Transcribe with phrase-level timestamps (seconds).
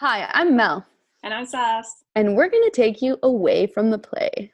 [0.00, 0.86] Hi, I'm Mel.
[1.24, 2.04] And I'm Sass.
[2.14, 4.52] And we're going to take you away from the play.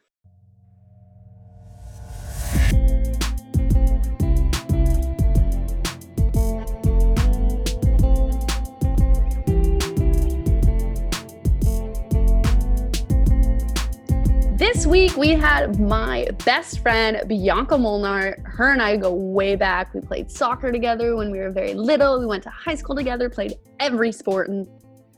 [14.56, 18.38] This week we had my best friend Bianca Molnar.
[18.44, 19.92] Her and I go way back.
[19.92, 22.18] We played soccer together when we were very little.
[22.18, 24.66] We went to high school together, played every sport in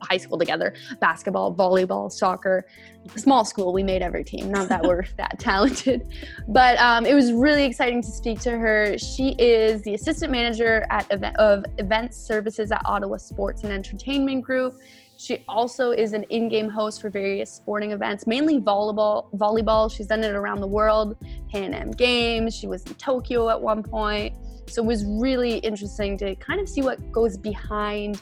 [0.01, 2.67] high school together basketball, volleyball, soccer.
[3.15, 4.51] Small school, we made every team.
[4.51, 6.13] Not that we're that talented,
[6.49, 8.99] but um, it was really exciting to speak to her.
[8.99, 14.45] She is the assistant manager at event, of event services at Ottawa Sports and Entertainment
[14.45, 14.79] Group.
[15.19, 19.31] She also is an in-game host for various sporting events, mainly volleyball.
[19.37, 19.91] Volleyball.
[19.91, 21.17] She's done it around the world,
[21.51, 22.55] Pan Am Games.
[22.55, 24.35] She was in Tokyo at one point.
[24.69, 28.21] So it was really interesting to kind of see what goes behind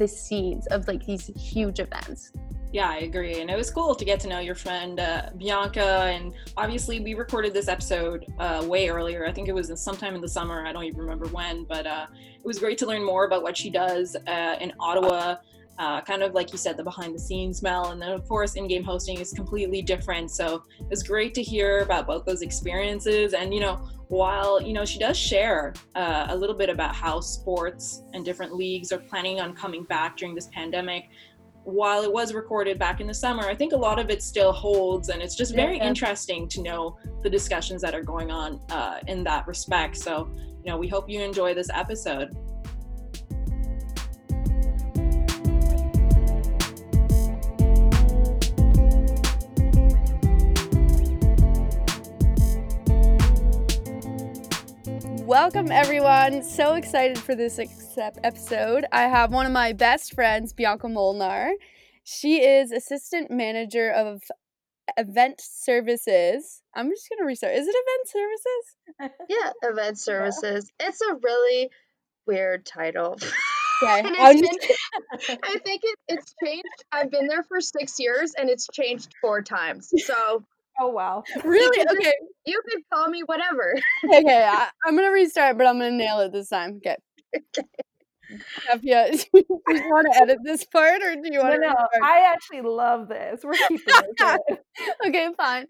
[0.00, 2.32] the scenes of like these huge events.
[2.72, 3.40] Yeah, I agree.
[3.40, 6.10] And it was cool to get to know your friend uh, Bianca.
[6.14, 9.26] And obviously, we recorded this episode uh, way earlier.
[9.26, 10.66] I think it was sometime in the summer.
[10.66, 13.56] I don't even remember when, but uh, it was great to learn more about what
[13.56, 15.36] she does uh, in Ottawa
[15.80, 17.90] uh, kind of like you said, the behind the scenes Mel.
[17.90, 20.30] And then, of course, in game hosting is completely different.
[20.30, 23.32] So it's great to hear about both those experiences.
[23.32, 27.20] And, you know, while, you know, she does share uh, a little bit about how
[27.20, 31.08] sports and different leagues are planning on coming back during this pandemic,
[31.62, 34.50] while it was recorded back in the summer, I think a lot of it still
[34.50, 35.86] holds, and it's just very yeah.
[35.86, 39.96] interesting to know the discussions that are going on uh, in that respect.
[39.96, 40.28] So,
[40.64, 42.36] you know, we hope you enjoy this episode.
[55.30, 56.42] Welcome, everyone.
[56.42, 57.60] So excited for this
[57.96, 58.84] episode.
[58.90, 61.52] I have one of my best friends, Bianca Molnar.
[62.02, 64.22] She is assistant manager of
[64.96, 66.62] event services.
[66.74, 67.54] I'm just going to restart.
[67.54, 68.08] Is it event
[68.98, 69.16] services?
[69.28, 70.72] yeah, event services.
[70.80, 70.88] Yeah.
[70.88, 71.70] It's a really
[72.26, 73.12] weird title.
[73.12, 73.30] Okay.
[73.84, 76.84] I think it, it's changed.
[76.90, 79.92] I've been there for six years and it's changed four times.
[79.96, 80.42] So
[80.80, 81.22] Oh wow.
[81.44, 81.84] Really?
[81.90, 82.14] Okay.
[82.46, 83.74] you can call me whatever.
[84.04, 86.78] okay, I, am gonna restart, but I'm gonna nail it this time.
[86.78, 86.96] Okay.
[88.74, 89.10] okay.
[89.32, 91.74] Do you want to edit this part, or do you want no, to?
[91.74, 93.40] No, I actually love this.
[93.44, 94.64] We're keeping it.
[95.06, 95.66] okay, fine.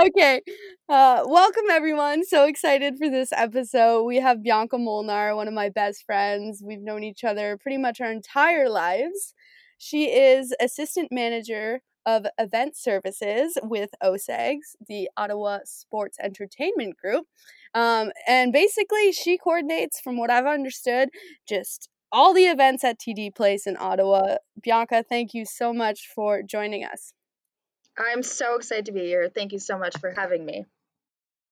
[0.00, 0.40] Okay,
[0.88, 2.24] uh, welcome everyone.
[2.24, 4.04] So excited for this episode.
[4.04, 6.62] We have Bianca Molnar, one of my best friends.
[6.64, 9.34] We've known each other pretty much our entire lives.
[9.76, 17.26] She is assistant manager of event services with OSEGS, the Ottawa Sports Entertainment Group.
[17.74, 21.08] Um, and basically, she coordinates, from what I've understood,
[21.48, 24.36] just all the events at TD Place in Ottawa.
[24.62, 27.12] Bianca, thank you so much for joining us.
[27.98, 29.28] I'm so excited to be here.
[29.28, 30.66] Thank you so much for having me.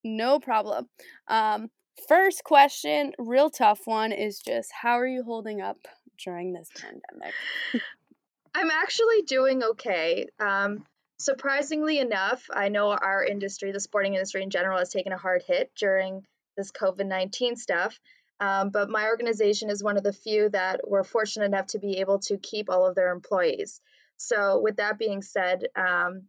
[0.04, 0.88] No problem.
[1.28, 1.70] Um,
[2.08, 5.78] first question, real tough one, is just how are you holding up
[6.22, 7.34] during this pandemic?
[8.54, 10.26] I'm actually doing okay.
[10.38, 10.84] Um,
[11.18, 15.42] surprisingly enough, I know our industry, the sporting industry in general, has taken a hard
[15.46, 16.22] hit during
[16.56, 17.98] this COVID 19 stuff.
[18.40, 21.98] Um, but my organization is one of the few that were fortunate enough to be
[21.98, 23.80] able to keep all of their employees.
[24.16, 26.28] So, with that being said, um,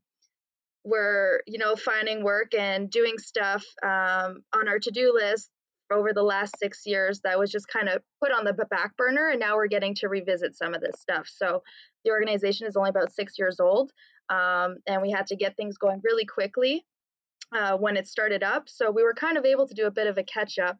[0.84, 5.50] we're you know finding work and doing stuff um, on our to-do list
[5.92, 9.30] over the last six years that was just kind of put on the back burner
[9.30, 11.62] and now we're getting to revisit some of this stuff so
[12.04, 13.92] the organization is only about six years old
[14.30, 16.86] um, and we had to get things going really quickly
[17.56, 20.08] uh, when it started up so we were kind of able to do a bit
[20.08, 20.78] of a catch up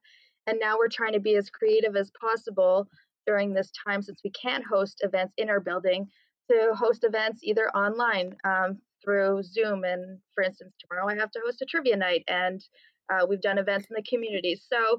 [0.48, 2.88] and now we're trying to be as creative as possible
[3.26, 6.08] during this time since we can't host events in our building
[6.52, 11.40] to host events either online um, through zoom and for instance tomorrow i have to
[11.46, 12.64] host a trivia night and
[13.10, 14.56] uh, we've done events in the community.
[14.56, 14.98] So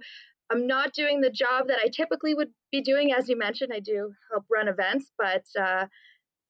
[0.51, 3.13] I'm not doing the job that I typically would be doing.
[3.13, 5.87] As you mentioned, I do help run events, but uh,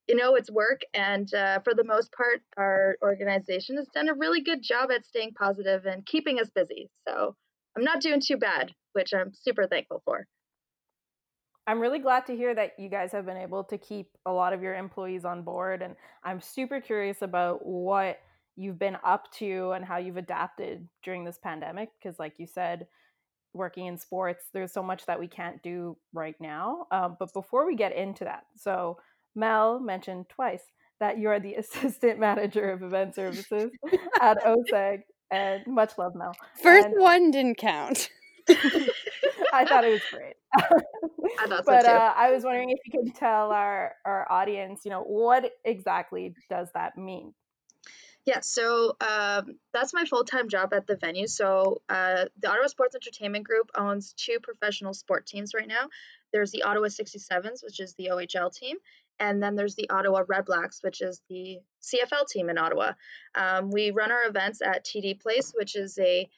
[0.08, 0.82] you know, it's work.
[0.92, 5.06] And uh, for the most part, our organization has done a really good job at
[5.06, 6.90] staying positive and keeping us busy.
[7.08, 7.34] So
[7.76, 10.26] I'm not doing too bad, which I'm super thankful for.
[11.66, 14.52] I'm really glad to hear that you guys have been able to keep a lot
[14.52, 15.80] of your employees on board.
[15.80, 18.18] And I'm super curious about what
[18.56, 22.86] you've been up to and how you've adapted during this pandemic because like you said
[23.52, 27.66] working in sports there's so much that we can't do right now um, but before
[27.66, 28.96] we get into that so
[29.34, 30.62] mel mentioned twice
[31.00, 33.70] that you're the assistant manager of event services
[34.20, 38.10] at oseg and much love mel first and one didn't count
[39.52, 40.34] i thought it was great
[41.38, 41.94] I thought but so too.
[41.94, 46.34] Uh, I was wondering if you could tell our our audience, you know, what exactly
[46.48, 47.34] does that mean?
[48.26, 51.26] Yeah, so um, that's my full time job at the venue.
[51.26, 55.88] So uh, the Ottawa Sports Entertainment Group owns two professional sport teams right now.
[56.32, 58.76] There's the Ottawa 67s, which is the OHL team,
[59.20, 62.92] and then there's the Ottawa Redblacks, which is the CFL team in Ottawa.
[63.34, 66.28] Um, we run our events at TD Place, which is a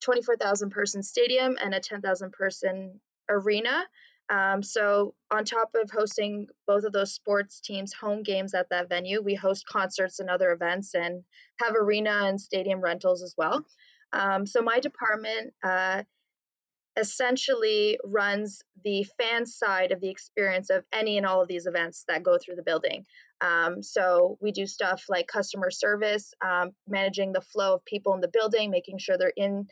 [0.00, 3.84] 24,000 person stadium and a 10,000 person arena.
[4.30, 8.88] Um, so, on top of hosting both of those sports teams' home games at that
[8.88, 11.24] venue, we host concerts and other events and
[11.58, 13.64] have arena and stadium rentals as well.
[14.12, 16.04] Um, so, my department uh,
[17.00, 22.04] essentially runs the fan side of the experience of any and all of these events
[22.08, 23.04] that go through the building.
[23.40, 28.20] Um, so we do stuff like customer service, um, managing the flow of people in
[28.20, 29.66] the building, making sure they're in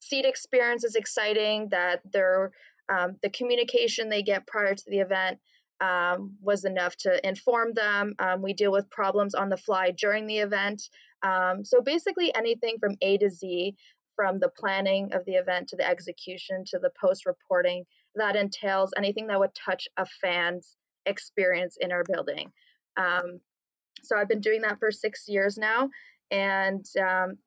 [0.00, 2.50] seat experience is exciting, that they're
[2.88, 5.38] um, the communication they get prior to the event
[5.80, 8.14] um, was enough to inform them.
[8.18, 10.82] Um, we deal with problems on the fly during the event.
[11.22, 13.76] Um, so basically, anything from A to Z,
[14.20, 17.86] from the planning of the event to the execution to the post reporting,
[18.16, 20.76] that entails anything that would touch a fan's
[21.06, 22.52] experience in our building.
[22.98, 23.40] Um,
[24.02, 25.88] so I've been doing that for six years now,
[26.30, 27.38] and um,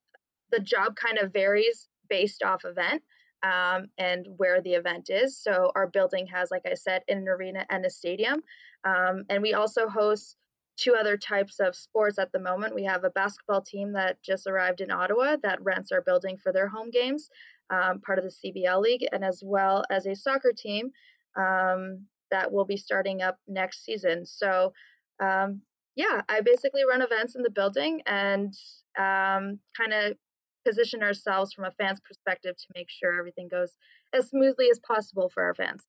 [0.52, 3.04] the job kind of varies based off event
[3.44, 5.38] um, and where the event is.
[5.38, 8.42] So our building has, like I said, an arena and a stadium.
[8.84, 10.38] Um, and we also host
[10.78, 12.76] two other types of sports at the moment.
[12.76, 16.52] We have a basketball team that just arrived in Ottawa that rents our building for
[16.52, 17.30] their home games,
[17.70, 20.92] um, part of the CEBL League, and as well as a soccer team
[21.36, 24.26] um, that will be starting up next season.
[24.26, 24.74] So,
[25.20, 25.62] um,
[25.96, 28.54] yeah, I basically run events in the building and
[28.98, 30.18] um, kind of
[30.66, 33.74] position ourselves from a fan's perspective to make sure everything goes
[34.14, 35.84] as smoothly as possible for our fans.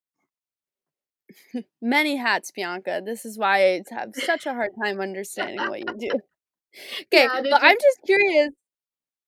[1.82, 3.02] Many hats, Bianca.
[3.04, 6.10] This is why I have such a hard time understanding what you do.
[7.02, 8.50] Okay, yeah, but I'm just curious.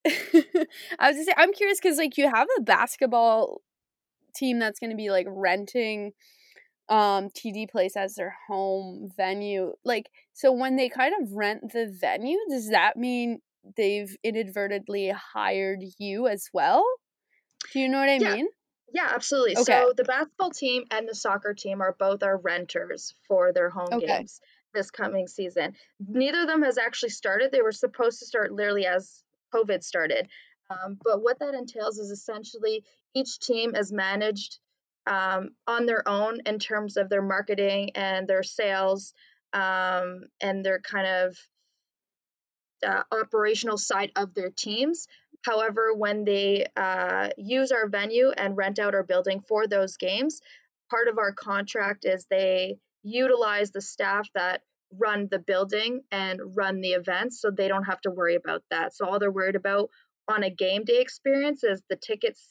[0.98, 3.60] I was just say I'm curious because like you have a basketball
[4.34, 6.10] team that's going to be like renting
[6.88, 9.74] um TD Place as their home venue.
[9.84, 13.42] Like so when they kind of rent the venue, does that mean
[13.76, 16.84] they've inadvertently hired you as well?
[17.72, 18.34] Do you know what I yeah.
[18.34, 18.48] mean?
[18.92, 19.56] Yeah, absolutely.
[19.56, 19.64] Okay.
[19.64, 23.88] So the basketball team and the soccer team are both our renters for their home
[23.92, 24.06] okay.
[24.06, 24.40] games
[24.74, 25.74] this coming season.
[26.06, 27.50] Neither of them has actually started.
[27.50, 29.22] They were supposed to start literally as
[29.54, 30.28] COVID started.
[30.70, 32.84] Um, but what that entails is essentially
[33.14, 34.58] each team is managed
[35.06, 39.14] um, on their own in terms of their marketing and their sales
[39.52, 41.38] um, and their kind of
[42.86, 45.06] uh, operational side of their teams.
[45.46, 50.40] However, when they uh, use our venue and rent out our building for those games,
[50.90, 54.62] part of our contract is they utilize the staff that
[54.92, 58.92] run the building and run the events so they don't have to worry about that.
[58.94, 59.90] So all they're worried about
[60.28, 62.44] on a game day experience is the tickets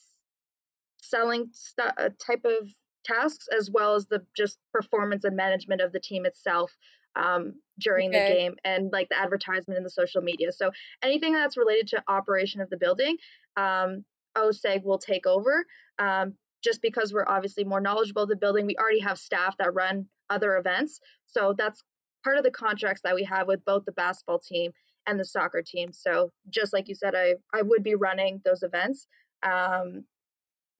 [1.01, 2.69] selling st- uh, type of
[3.03, 6.71] tasks as well as the just performance and management of the team itself
[7.16, 8.28] um, during okay.
[8.28, 10.52] the game and like the advertisement and the social media.
[10.52, 10.72] So
[11.02, 13.18] anything that's related to operation of the building,
[13.58, 14.06] um,
[14.38, 15.66] OSEG will take over.
[16.00, 16.34] Um,
[16.64, 20.08] just because we're obviously more knowledgeable of the building, we already have staff that run
[20.30, 21.00] other events.
[21.28, 21.84] So that's
[22.24, 24.72] part of the contracts that we have with both the basketball team
[25.06, 25.94] and the soccer team.
[25.94, 29.07] So just like you said, I I would be running those events
[29.44, 30.06] um,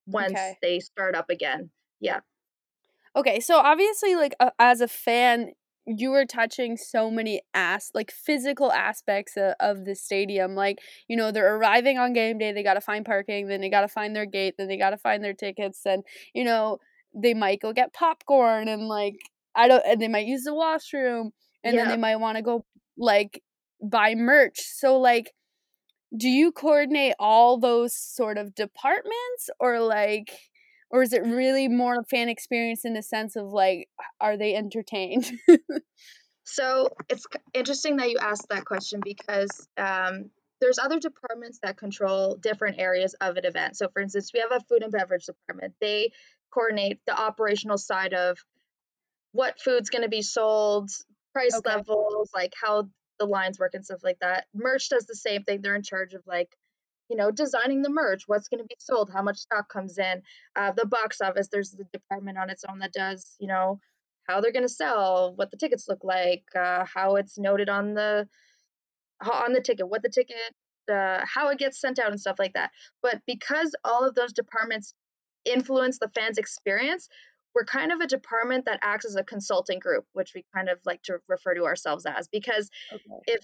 [0.08, 0.58] once okay.
[0.62, 1.70] they start up again.
[2.00, 2.20] Yeah.
[3.16, 5.52] Okay, so obviously, like uh, as a fan,
[5.88, 11.16] you were touching so many as like physical aspects of, of the stadium like you
[11.16, 13.88] know they're arriving on game day they got to find parking then they got to
[13.88, 16.78] find their gate then they got to find their tickets and you know
[17.14, 19.16] they might go get popcorn and like
[19.56, 21.32] i don't and they might use the washroom
[21.64, 21.82] and yeah.
[21.82, 22.66] then they might want to go
[22.98, 23.44] like
[23.82, 25.34] buy merch so like
[26.18, 30.32] do you coordinate all those sort of departments or like
[30.96, 33.90] or is it really more fan experience in the sense of like
[34.22, 35.30] are they entertained?
[36.46, 37.26] So it's
[37.56, 40.30] interesting that you asked that question because um,
[40.62, 43.76] there's other departments that control different areas of an event.
[43.76, 45.74] So for instance we have a food and beverage department.
[45.82, 46.12] They
[46.54, 48.38] coordinate the operational side of
[49.32, 50.92] what food's going to be sold
[51.34, 51.78] price okay.
[51.78, 54.46] levels like how the lines work and stuff like that.
[54.54, 55.62] Merch does the same thing.
[55.62, 56.56] They're in charge of like
[57.10, 60.22] you know, designing the merch, what's going to be sold, how much stock comes in.
[60.56, 63.80] Uh, the box office, there's the department on its own that does, you know,
[64.28, 67.94] how they're going to sell, what the tickets look like, uh, how it's noted on
[67.94, 68.28] the
[69.32, 70.54] on the ticket, what the ticket,
[70.92, 72.72] uh, how it gets sent out, and stuff like that.
[73.02, 74.94] But because all of those departments
[75.46, 77.08] influence the fans' experience,
[77.54, 80.80] we're kind of a department that acts as a consulting group, which we kind of
[80.86, 82.28] like to refer to ourselves as.
[82.28, 83.04] Because okay.
[83.28, 83.42] if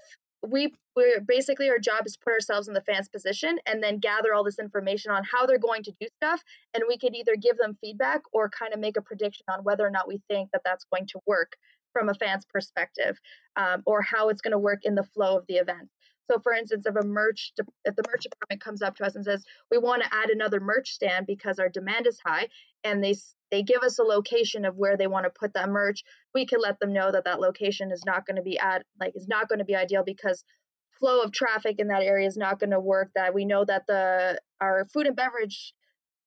[0.48, 4.00] we we're basically our job is to put ourselves in the fans position and then
[4.00, 6.44] gather all this information on how they're going to do stuff
[6.74, 9.86] and we could either give them feedback or kind of make a prediction on whether
[9.86, 11.54] or not we think that that's going to work
[11.94, 13.20] from a fan's perspective
[13.56, 15.90] um, or how it's going to work in the flow of the event.
[16.30, 17.54] So for instance if a merch
[17.86, 20.60] if the merch department comes up to us and says we want to add another
[20.60, 22.48] merch stand because our demand is high
[22.84, 23.16] and they
[23.52, 26.04] they give us a location of where they want to put that merch
[26.34, 29.14] we can let them know that that location is not going to be at like
[29.16, 30.44] is not going to be ideal because
[31.00, 33.86] flow of traffic in that area is not going to work that we know that
[33.88, 35.74] the our food and beverage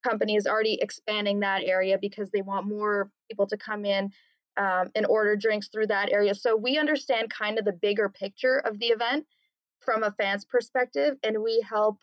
[0.04, 4.10] company is already expanding that area because they want more people to come in
[4.56, 6.34] um, and order drinks through that area.
[6.34, 9.26] So we understand kind of the bigger picture of the event
[9.80, 11.98] from a fan's perspective and we help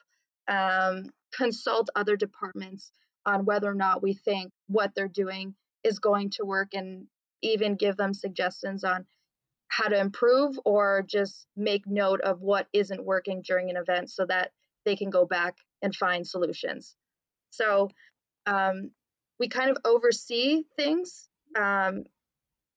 [0.47, 2.91] um, consult other departments
[3.25, 7.07] on whether or not we think what they're doing is going to work and
[7.41, 9.05] even give them suggestions on
[9.67, 14.25] how to improve or just make note of what isn't working during an event so
[14.25, 14.51] that
[14.85, 16.95] they can go back and find solutions.
[17.51, 17.89] So
[18.45, 18.91] um,
[19.39, 22.03] we kind of oversee things um,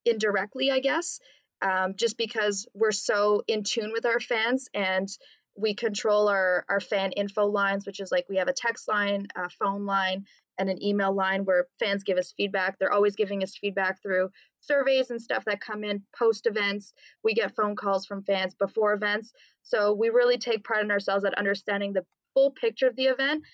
[0.04, 1.18] indirectly, I guess,
[1.62, 5.08] um, just because we're so in tune with our fans and
[5.56, 9.28] we control our, our fan info lines, which is like we have a text line,
[9.36, 10.24] a phone line,
[10.58, 12.78] and an email line where fans give us feedback.
[12.78, 14.30] They're always giving us feedback through
[14.60, 16.92] surveys and stuff that come in post events.
[17.22, 19.32] We get phone calls from fans before events.
[19.62, 23.44] So we really take pride in ourselves at understanding the full picture of the event.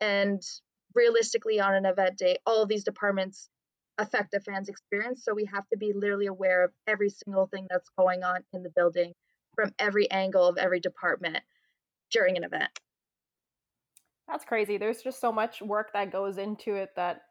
[0.00, 0.42] And
[0.94, 3.48] realistically, on an event day, all of these departments
[3.98, 5.24] affect the fans' experience.
[5.24, 8.62] So we have to be literally aware of every single thing that's going on in
[8.62, 9.14] the building
[9.56, 11.44] from every angle of every department
[12.10, 12.70] during an event.
[14.28, 14.76] That's crazy.
[14.76, 17.22] There's just so much work that goes into it that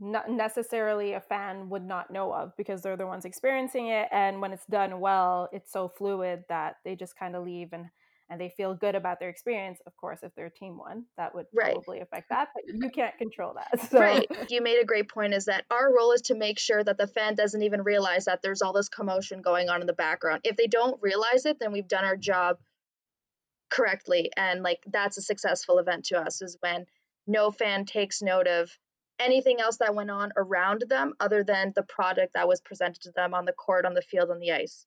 [0.00, 4.40] not necessarily a fan would not know of because they're the ones experiencing it and
[4.42, 7.86] when it's done well it's so fluid that they just kind of leave and
[8.28, 11.46] and they feel good about their experience of course if their team won that would
[11.54, 11.74] right.
[11.74, 14.00] probably affect that but you can't control that so.
[14.00, 16.98] right you made a great point is that our role is to make sure that
[16.98, 20.40] the fan doesn't even realize that there's all this commotion going on in the background
[20.44, 22.58] if they don't realize it then we've done our job
[23.68, 26.86] correctly and like that's a successful event to us is when
[27.26, 28.70] no fan takes note of
[29.18, 33.12] anything else that went on around them other than the product that was presented to
[33.12, 34.86] them on the court, on the field, on the ice.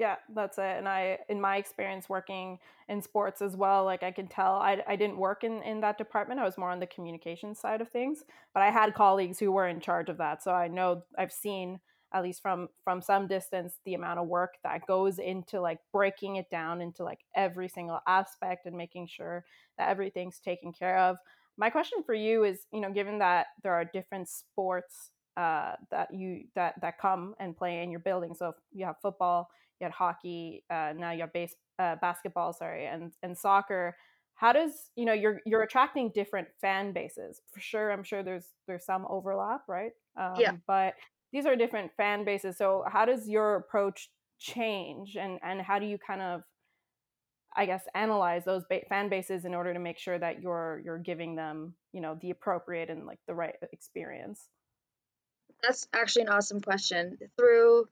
[0.00, 0.78] Yeah, that's it.
[0.78, 4.82] And I, in my experience working in sports as well, like I can tell, I,
[4.88, 6.40] I didn't work in, in that department.
[6.40, 9.68] I was more on the communication side of things, but I had colleagues who were
[9.68, 10.42] in charge of that.
[10.42, 11.80] So I know I've seen,
[12.14, 16.36] at least from from some distance, the amount of work that goes into like breaking
[16.36, 19.44] it down into like every single aspect and making sure
[19.76, 21.18] that everything's taken care of
[21.56, 26.12] my question for you is you know given that there are different sports uh, that
[26.12, 29.48] you that that come and play in your building so if you have football
[29.80, 33.96] you had hockey uh, now you have base uh, basketball sorry and and soccer
[34.34, 38.48] how does you know you're you're attracting different fan bases for sure i'm sure there's
[38.66, 40.94] there's some overlap right um, yeah but
[41.32, 45.86] these are different fan bases so how does your approach change and and how do
[45.86, 46.42] you kind of
[47.56, 50.98] I guess analyze those ba- fan bases in order to make sure that you're you're
[50.98, 54.48] giving them you know the appropriate and like the right experience.
[55.62, 57.18] That's actually an awesome question.
[57.36, 57.88] Through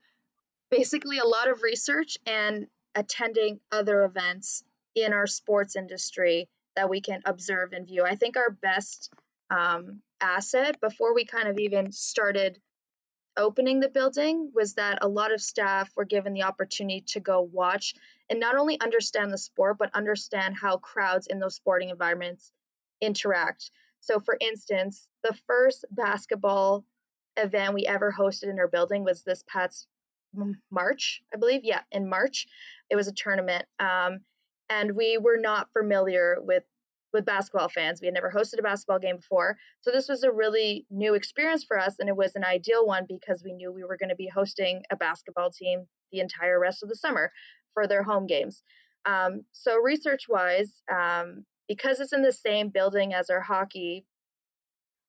[0.70, 4.62] basically a lot of research and attending other events
[4.94, 8.04] in our sports industry that we can observe and view.
[8.04, 9.12] I think our best
[9.50, 12.58] um, asset before we kind of even started
[13.36, 17.40] opening the building was that a lot of staff were given the opportunity to go
[17.40, 17.94] watch
[18.28, 22.50] and not only understand the sport, but understand how crowds in those sporting environments
[23.00, 23.70] interact.
[24.00, 26.84] So, for instance, the first basketball
[27.36, 29.86] event we ever hosted in our building was this past
[30.70, 31.62] March, I believe.
[31.64, 32.46] Yeah, in March,
[32.90, 33.64] it was a tournament.
[33.78, 34.20] Um,
[34.70, 36.64] and we were not familiar with
[37.12, 38.00] with basketball fans.
[38.00, 39.56] We had never hosted a basketball game before.
[39.80, 43.06] So this was a really new experience for us and it was an ideal one
[43.08, 46.82] because we knew we were going to be hosting a basketball team the entire rest
[46.82, 47.32] of the summer
[47.72, 48.62] for their home games.
[49.06, 54.04] Um, so, research wise, um, because it's in the same building as our hockey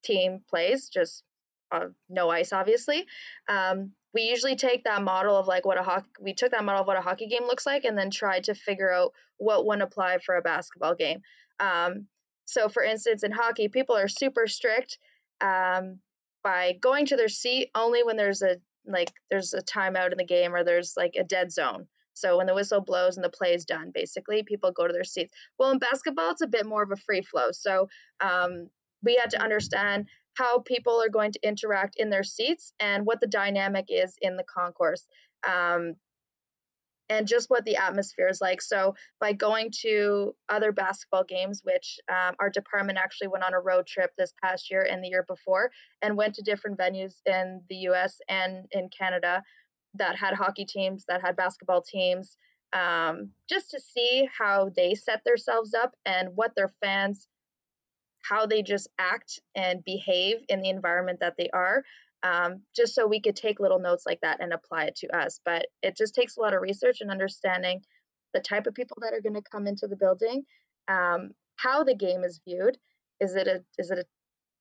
[0.03, 1.23] team plays, just
[1.71, 3.05] uh, no ice, obviously.
[3.47, 6.81] Um, we usually take that model of like what a hockey we took that model
[6.81, 9.81] of what a hockey game looks like and then tried to figure out what would
[9.81, 11.21] apply for a basketball game
[11.59, 12.07] um,
[12.45, 14.97] so for instance in hockey people are super strict
[15.41, 15.99] um,
[16.43, 20.25] by going to their seat only when there's a like there's a timeout in the
[20.25, 21.87] game or there's like a dead zone
[22.19, 25.05] so when the whistle blows and the play is done, basically, people go to their
[25.05, 25.33] seats.
[25.57, 27.51] Well, in basketball, it's a bit more of a free flow.
[27.51, 27.87] So
[28.19, 28.69] um,
[29.01, 33.19] we had to understand how people are going to interact in their seats and what
[33.19, 35.05] the dynamic is in the concourse.
[35.47, 35.95] Um,
[37.09, 38.61] and just what the atmosphere is like.
[38.61, 43.59] So, by going to other basketball games, which um, our department actually went on a
[43.59, 45.71] road trip this past year and the year before,
[46.01, 49.41] and went to different venues in the US and in Canada
[49.95, 52.37] that had hockey teams, that had basketball teams,
[52.73, 57.27] um, just to see how they set themselves up and what their fans,
[58.21, 61.83] how they just act and behave in the environment that they are
[62.23, 65.39] um, just so we could take little notes like that and apply it to us.
[65.45, 67.81] But it just takes a lot of research and understanding
[68.33, 70.43] the type of people that are going to come into the building,
[70.87, 72.77] um, how the game is viewed.
[73.19, 74.05] Is it a is it a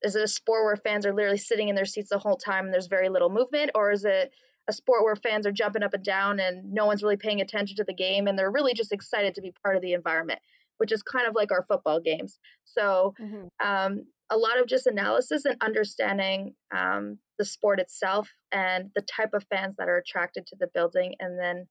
[0.07, 2.67] is it a sport where fans are literally sitting in their seats the whole time
[2.67, 4.33] and there's very little movement, or is it
[4.69, 7.77] a sport where fans are jumping up and down and no one's really paying attention
[7.77, 10.41] to the game and they're really just excited to be part of the environment,
[10.79, 12.39] which is kind of like our football games.
[12.65, 13.47] So mm-hmm.
[13.65, 19.35] um, a lot of just analysis and understanding um, the sport itself and the type
[19.35, 21.67] of fans that are attracted to the building, and then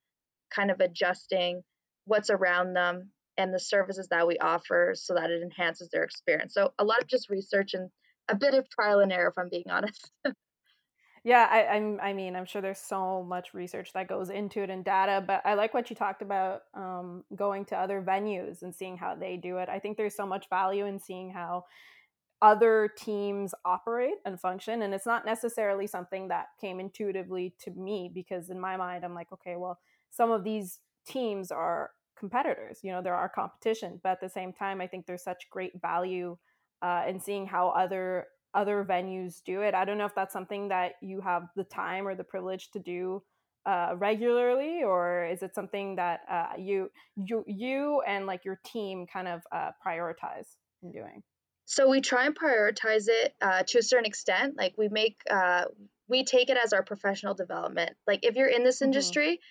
[0.53, 1.61] kind of adjusting
[2.05, 6.53] what's around them and the services that we offer so that it enhances their experience.
[6.53, 7.89] So, a lot of just research and
[8.29, 10.09] a bit of trial and error, if I'm being honest.
[11.27, 14.69] yeah, I, I'm, I mean, I'm sure there's so much research that goes into it
[14.69, 18.73] and data, but I like what you talked about um, going to other venues and
[18.73, 19.67] seeing how they do it.
[19.67, 21.65] I think there's so much value in seeing how
[22.41, 28.11] other teams operate and function and it's not necessarily something that came intuitively to me
[28.13, 29.79] because in my mind i'm like okay well
[30.11, 34.53] some of these teams are competitors you know there are competition but at the same
[34.53, 36.37] time i think there's such great value
[36.83, 40.67] uh, in seeing how other other venues do it i don't know if that's something
[40.69, 43.21] that you have the time or the privilege to do
[43.65, 49.05] uh, regularly or is it something that uh, you you you and like your team
[49.11, 50.47] kind of uh, prioritize
[50.81, 51.21] in doing
[51.69, 54.55] so we try and prioritize it uh, to a certain extent.
[54.57, 55.65] Like we make, uh,
[56.07, 57.91] we take it as our professional development.
[58.07, 58.85] Like if you're in this mm-hmm.
[58.85, 59.41] industry,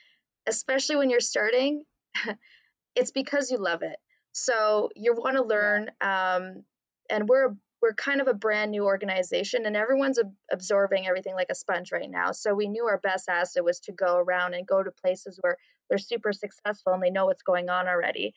[0.47, 1.85] especially when you're starting,
[2.97, 3.97] it's because you love it.
[4.33, 6.65] So you want to learn, um,
[7.11, 7.55] and we're
[7.87, 11.93] we're kind of a brand new organization, and everyone's ab- absorbing everything like a sponge
[11.93, 12.33] right now.
[12.33, 15.57] So we knew our best asset was to go around and go to places where
[15.89, 18.35] they're super successful and they know what's going on already.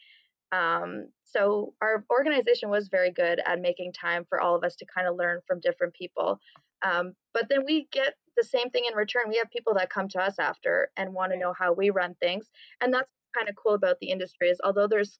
[0.52, 4.86] Um, so our organization was very good at making time for all of us to
[4.86, 6.40] kind of learn from different people.
[6.84, 9.30] Um, but then we get the same thing in return.
[9.30, 12.14] We have people that come to us after and want to know how we run
[12.22, 12.48] things,
[12.82, 15.18] and that's kind of cool about the industry is although there's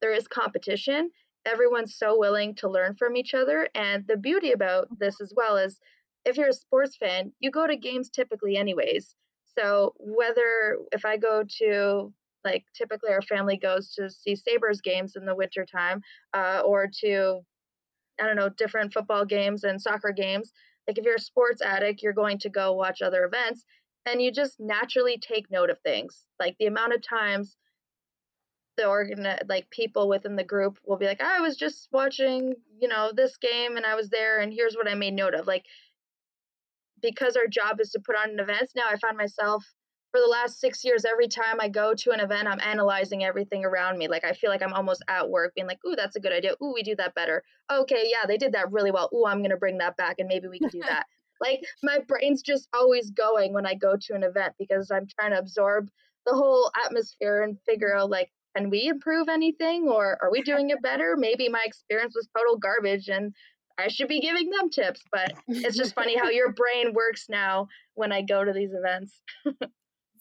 [0.00, 1.10] there is competition,
[1.46, 3.68] everyone's so willing to learn from each other.
[3.74, 5.78] And the beauty about this as well is
[6.24, 9.14] if you're a sports fan, you go to games typically anyways.
[9.58, 12.12] So whether if I go to
[12.44, 16.02] like typically our family goes to see Sabres games in the wintertime
[16.34, 17.40] uh, or to,
[18.20, 20.52] I don't know, different football games and soccer games.
[20.86, 23.64] Like if you're a sports addict, you're going to go watch other events
[24.04, 26.24] and you just naturally take note of things.
[26.38, 27.56] Like the amount of times
[28.76, 32.88] the organ like people within the group will be like, I was just watching, you
[32.88, 35.46] know, this game and I was there and here's what I made note of.
[35.46, 35.64] Like
[37.02, 39.64] because our job is to put on an event, now I find myself
[40.12, 43.64] for the last six years, every time I go to an event, I'm analyzing everything
[43.64, 44.08] around me.
[44.08, 46.54] Like I feel like I'm almost at work, being like, "Ooh, that's a good idea.
[46.62, 47.42] Ooh, we do that better.
[47.70, 49.10] Okay, yeah, they did that really well.
[49.14, 51.06] Ooh, I'm gonna bring that back, and maybe we can do that."
[51.40, 55.32] like my brain's just always going when I go to an event because I'm trying
[55.32, 55.88] to absorb
[56.24, 60.70] the whole atmosphere and figure out like, can we improve anything, or are we doing
[60.70, 61.14] it better?
[61.16, 63.34] Maybe my experience was total garbage, and
[63.78, 65.02] I should be giving them tips.
[65.12, 69.20] But it's just funny how your brain works now when I go to these events.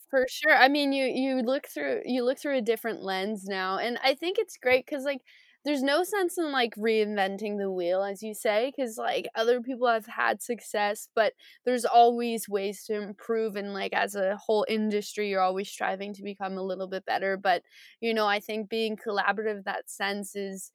[0.10, 3.78] for sure i mean you you look through you look through a different lens now
[3.78, 5.22] and i think it's great because like
[5.66, 9.88] there's no sense in like reinventing the wheel as you say because like other people
[9.88, 11.34] have had success but
[11.66, 16.24] there's always ways to improve and like as a whole industry you're always striving to
[16.24, 17.64] become a little bit better but
[18.00, 20.72] you know i think being collaborative that sense is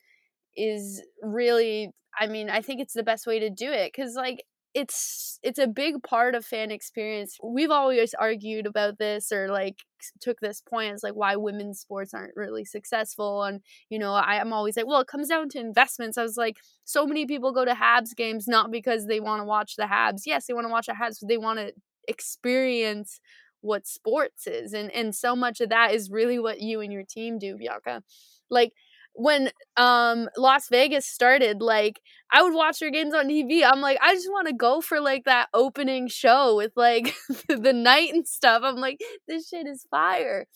[0.57, 4.45] is really i mean i think it's the best way to do it because like
[4.75, 7.37] it's it's a big part of fan experience.
[7.43, 9.81] We've always argued about this or like
[10.21, 14.37] took this point as like why women's sports aren't really successful and you know I
[14.37, 16.17] am always like well it comes down to investments.
[16.19, 19.45] I was like so many people go to Habs games not because they want to
[19.45, 20.23] watch the Habs.
[20.27, 21.73] Yes, they want to watch the Habs, but they want to
[22.09, 23.21] experience
[23.63, 27.05] what sports is and and so much of that is really what you and your
[27.05, 28.03] team do, Bianca.
[28.49, 28.73] Like
[29.15, 32.01] when um Las Vegas started, like
[32.33, 33.63] I would watch their games on TV.
[33.65, 37.15] I'm like, I just want to go for like that opening show with like
[37.49, 38.63] the knight and stuff.
[38.65, 40.47] I'm like, this shit is fire.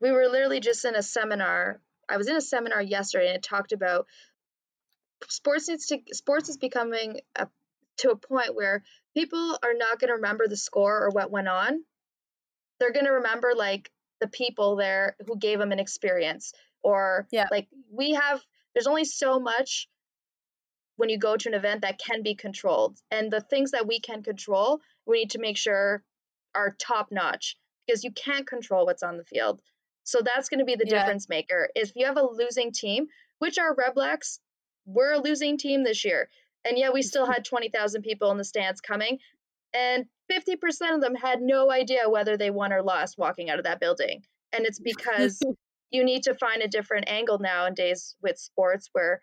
[0.00, 1.80] We were literally just in a seminar.
[2.08, 4.06] I was in a seminar yesterday and it talked about
[5.28, 7.48] sports needs to sports is becoming a
[7.98, 8.82] to a point where
[9.14, 11.84] people are not going to remember the score or what went on.
[12.78, 16.52] They're going to remember like the people there who gave them an experience
[16.84, 17.46] or Yeah.
[17.50, 18.40] like we have
[18.74, 19.88] there's only so much
[20.96, 23.98] when you go to an event that can be controlled and the things that we
[23.98, 26.04] can control we need to make sure
[26.54, 29.60] are top notch because you can't control what's on the field
[30.04, 31.00] so that's going to be the Yeah.
[31.00, 34.38] difference maker if you have a losing team which our Redblacks
[34.86, 36.28] were a losing team this year
[36.64, 39.18] and yet we still had 20000 people in the stands coming
[39.72, 43.64] and 50% of them had no idea whether they won or lost walking out of
[43.64, 45.42] that building and it's because
[45.90, 49.20] you need to find a different angle nowadays with sports where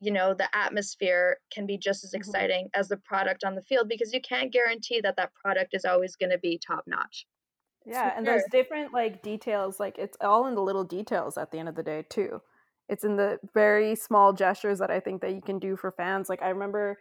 [0.00, 2.18] you know the atmosphere can be just as Mhm.
[2.22, 5.84] exciting as the product on the field because you can't guarantee that that product is
[5.84, 7.26] always going to be top notch
[7.84, 8.28] Yeah, and sure.
[8.28, 9.80] there's different like details.
[9.80, 12.42] Like it's all in the little details at the end of the day too.
[12.88, 16.28] It's in the very small gestures that I think that you can do for fans.
[16.28, 16.98] Like I remember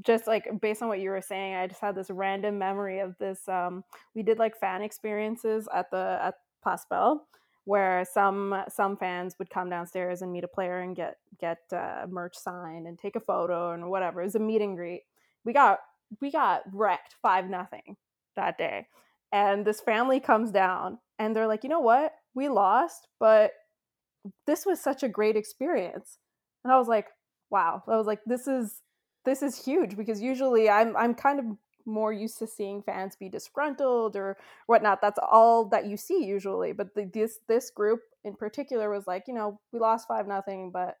[0.00, 3.16] just like based on what you were saying, I just had this random memory of
[3.18, 3.48] this.
[3.48, 7.20] Um, we did like fan experiences at the at Paspel,
[7.64, 12.06] where some some fans would come downstairs and meet a player and get get uh,
[12.08, 14.20] merch signed and take a photo and whatever.
[14.20, 15.02] It was a meet and greet.
[15.44, 15.78] We got
[16.20, 17.96] we got wrecked five nothing
[18.36, 18.86] that day,
[19.32, 23.52] and this family comes down and they're like, you know what, we lost, but
[24.46, 26.18] this was such a great experience,
[26.64, 27.06] and I was like,
[27.50, 27.82] wow.
[27.86, 28.80] I was like, this is
[29.24, 31.46] this is huge because usually I'm I'm kind of
[31.86, 35.00] more used to seeing fans be disgruntled or whatnot.
[35.00, 36.72] That's all that you see usually.
[36.72, 40.70] But the, this this group in particular was like, you know, we lost five nothing,
[40.72, 40.96] but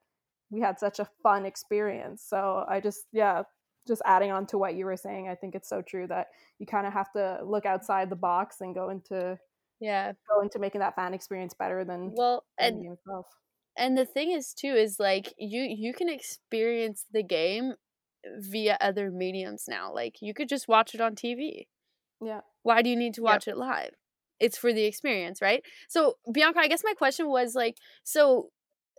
[0.50, 2.24] we had such a fun experience.
[2.26, 3.42] So I just yeah,
[3.86, 6.66] just adding on to what you were saying, I think it's so true that you
[6.66, 9.38] kind of have to look outside the box and go into
[9.80, 10.12] yeah.
[10.28, 12.96] go into making that fan experience better than, Well, and
[13.76, 17.74] and the thing is too is like you you can experience the game
[18.38, 19.92] via other mediums now.
[19.92, 21.66] Like you could just watch it on TV.
[22.20, 22.40] Yeah.
[22.62, 23.24] Why do you need to Yep.
[23.24, 23.90] watch it live?
[24.40, 25.62] It's for the experience, right?
[25.88, 28.50] So, Bianca, I guess my question was like, so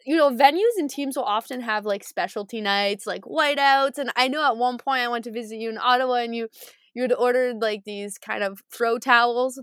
[0.05, 3.97] you know, venues and teams will often have like specialty nights, like whiteouts.
[3.97, 6.49] And I know at one point I went to visit you in Ottawa, and you
[6.93, 9.61] you had ordered like these kind of throw towels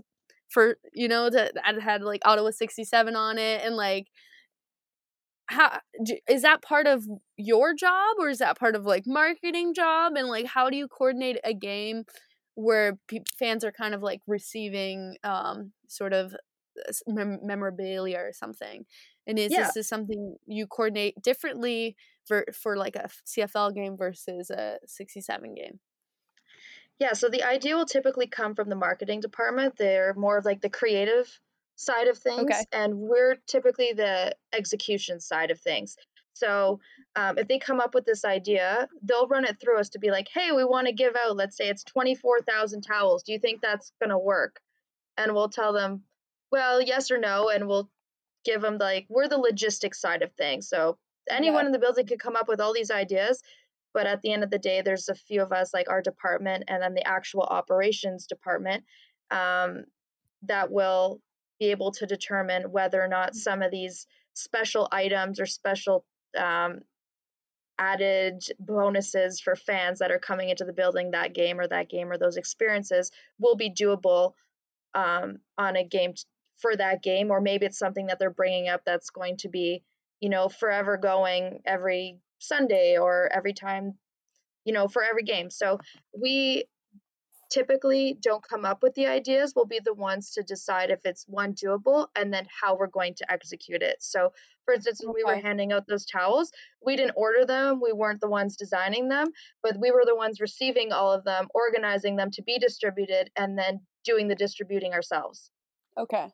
[0.49, 4.07] for you know that that had like Ottawa sixty seven on it, and like
[5.47, 5.79] how
[6.27, 7.05] is that part of
[7.37, 10.87] your job or is that part of like marketing job and like how do you
[10.87, 12.03] coordinate a game
[12.55, 16.33] where pe- fans are kind of like receiving um sort of
[17.07, 18.85] mem- memorabilia or something
[19.27, 19.65] and is Yeah.
[19.65, 25.53] this is something you coordinate differently for for like a CFL game versus a 67
[25.55, 25.79] game
[26.99, 29.75] Yeah, so the idea will typically come from the marketing department.
[29.77, 31.39] They're more of like the creative
[31.81, 32.63] side of things, Okay.
[32.71, 35.95] and we're typically the execution side of things.
[36.33, 36.79] So
[37.15, 40.11] um, if they come up with this idea, they'll run it through us to be
[40.11, 43.23] like, hey, we want to give out, let's say it's 24,000 towels.
[43.23, 44.59] Do you think that's going to work?
[45.17, 46.03] And we'll tell them,
[46.51, 47.49] well, yes or no.
[47.49, 47.89] And we'll
[48.45, 50.69] give them like, we're the logistics side of things.
[50.69, 50.97] So
[51.29, 53.41] anyone in the building could come up with all these ideas.
[53.93, 56.63] But at the end of the day, there's a few of us, like our department
[56.69, 58.85] and then the actual operations department,
[59.31, 59.83] um,
[60.43, 61.21] that will
[61.61, 66.03] be able to determine whether or not some of these special items or special
[66.35, 66.79] um,
[67.77, 72.11] added bonuses for fans that are coming into the building that game or that game
[72.11, 74.33] or those experiences will be doable
[74.95, 76.23] um, on a game t-
[76.57, 79.83] for that game or maybe it's something that they're bringing up that's going to be
[80.19, 83.93] you know forever going every sunday or every time
[84.65, 85.49] you know for every game.
[85.49, 85.79] So
[86.17, 86.65] we
[87.51, 91.25] typically don't come up with the ideas we'll be the ones to decide if it's
[91.27, 93.97] one doable and then how we're going to execute it.
[93.99, 94.31] So
[94.65, 96.51] for instance when we were handing out those towels
[96.85, 99.27] we didn't order them we weren't the ones designing them
[99.61, 103.57] but we were the ones receiving all of them organizing them to be distributed and
[103.57, 105.51] then doing the distributing ourselves.
[105.97, 106.27] Okay.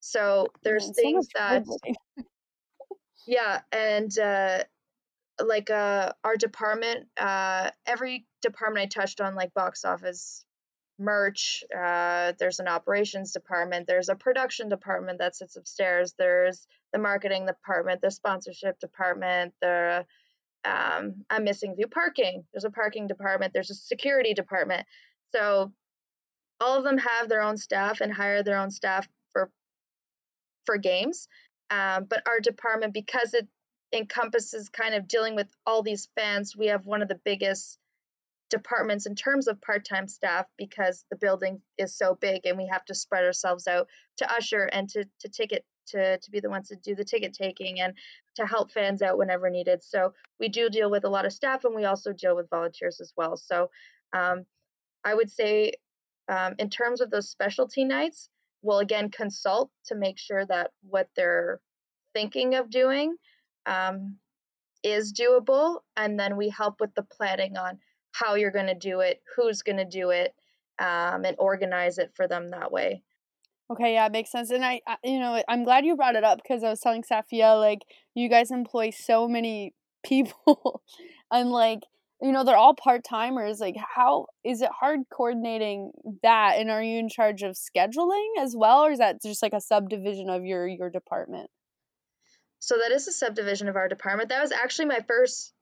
[0.00, 1.94] So there's Man, things much that
[3.26, 4.62] yeah and uh
[5.46, 10.44] like uh our department uh every department i touched on like box office
[10.98, 16.98] merch uh there's an operations department there's a production department that sits upstairs there's the
[16.98, 20.04] marketing department the sponsorship department the
[20.64, 24.86] um i'm missing view parking there's a parking department there's a security department.
[25.34, 25.72] So
[26.60, 29.50] all of them have their own staff and hire their own staff for
[30.64, 31.28] for games
[31.70, 33.46] um, but our department because it
[33.92, 37.78] encompasses kind of dealing with all these fans we have one of the biggest
[38.50, 42.84] departments in terms of part-time staff because the building is so big and we have
[42.84, 46.68] to spread ourselves out to usher and to, to ticket to to be the ones
[46.68, 47.94] to do the ticket taking and
[48.36, 49.82] to help fans out whenever needed.
[49.82, 53.00] So we do deal with a lot of staff and we also deal with volunteers
[53.00, 53.36] as well.
[53.36, 53.70] So
[54.12, 54.44] um,
[55.04, 55.72] I would say
[56.28, 58.28] um, in terms of those specialty nights,
[58.62, 61.60] we'll again consult to make sure that what they're
[62.14, 63.16] thinking of doing
[63.68, 64.16] um,
[64.82, 67.78] is doable, and then we help with the planning on
[68.12, 70.34] how you're going to do it, who's going to do it,
[70.78, 73.02] um, and organize it for them that way.
[73.70, 74.50] Okay, yeah, it makes sense.
[74.50, 77.02] And I, I you know, I'm glad you brought it up because I was telling
[77.02, 77.80] Safia like
[78.14, 80.82] you guys employ so many people,
[81.30, 81.80] and like
[82.22, 83.60] you know they're all part timers.
[83.60, 86.54] Like, how is it hard coordinating that?
[86.58, 89.60] And are you in charge of scheduling as well, or is that just like a
[89.60, 91.50] subdivision of your your department?
[92.60, 94.30] So that is a subdivision of our department.
[94.30, 95.52] That was actually my first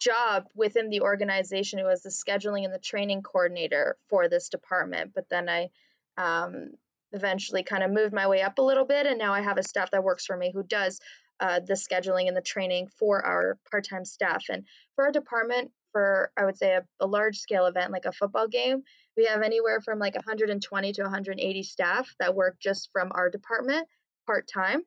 [0.00, 1.78] job within the organization.
[1.78, 5.12] It was the scheduling and the training coordinator for this department.
[5.14, 5.70] But then I
[6.16, 6.70] um,
[7.12, 9.62] eventually kind of moved my way up a little bit, and now I have a
[9.62, 11.00] staff that works for me who does
[11.40, 14.44] uh, the scheduling and the training for our part-time staff.
[14.50, 14.64] And
[14.94, 18.46] for our department, for I would say a, a large scale event like a football
[18.46, 18.82] game,
[19.16, 23.88] we have anywhere from like 120 to 180 staff that work just from our department
[24.26, 24.82] part time.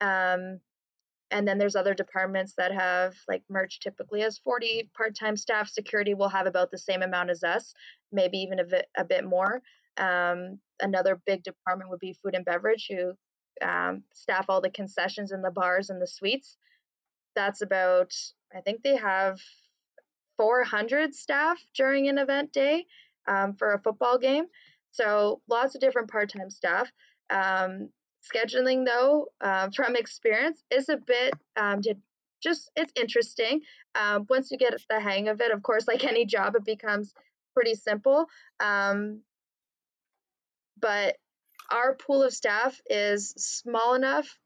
[0.00, 0.60] Um,
[1.30, 5.68] and then there's other departments that have like merch typically has 40 part-time staff.
[5.68, 7.74] Security will have about the same amount as us
[8.12, 9.60] maybe even a bit, a bit more.
[9.98, 13.12] Um, another big department would be food and beverage who
[13.66, 16.56] um, staff all the concessions and the bars and the suites.
[17.34, 18.12] That's about
[18.54, 19.38] i think they have
[20.38, 22.86] 400 staff during an event day
[23.26, 24.46] um, for a football game.
[24.92, 26.90] So lots of different part-time staff.
[27.28, 27.90] Um,
[28.22, 31.80] Scheduling, though, uh, from experience, is a bit um,
[32.42, 33.62] just it's interesting.
[33.94, 37.12] Um, once you get the hang of it, of course, like any job, it becomes
[37.54, 38.26] pretty simple.
[38.60, 39.22] Um,
[40.80, 41.16] but
[41.70, 44.38] our pool of staff is small enough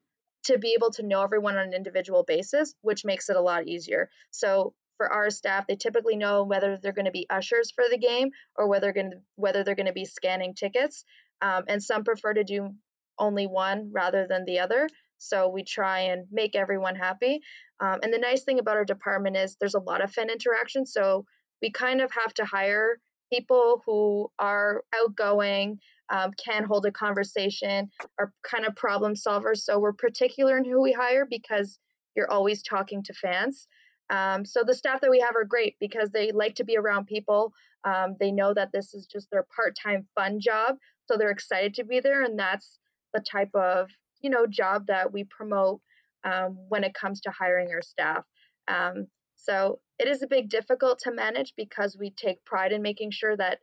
[0.45, 3.69] to be able to know everyone on an individual basis, which makes it a lot
[3.69, 4.09] easier.
[4.31, 7.99] So for our staff, they typically know whether they're going to be ushers for the
[7.99, 11.05] game or whether going whether they're going to be scanning tickets.
[11.41, 12.75] Um, and some prefer to do
[13.19, 14.89] only one rather than the other.
[15.19, 17.41] So we try and make everyone happy.
[17.81, 20.85] Um, and the nice thing about our department is there's a lot of fan interaction.
[20.85, 21.25] So
[21.61, 22.99] we kind of have to hire
[23.33, 25.79] people who are outgoing,
[26.11, 29.59] um, can hold a conversation, are kind of problem solvers.
[29.59, 31.79] So we're particular in who we hire because
[32.15, 33.69] you're always talking to fans.
[34.11, 37.07] Um, so the staff that we have are great because they like to be around
[37.07, 37.55] people.
[37.85, 41.85] Um, they know that this is just their part-time fun job, so they're excited to
[41.85, 42.79] be there, and that's
[43.13, 45.81] the type of you know job that we promote
[46.25, 48.25] um, when it comes to hiring our staff.
[48.69, 53.11] Um, so it is a big difficult to manage because we take pride in making
[53.11, 53.59] sure that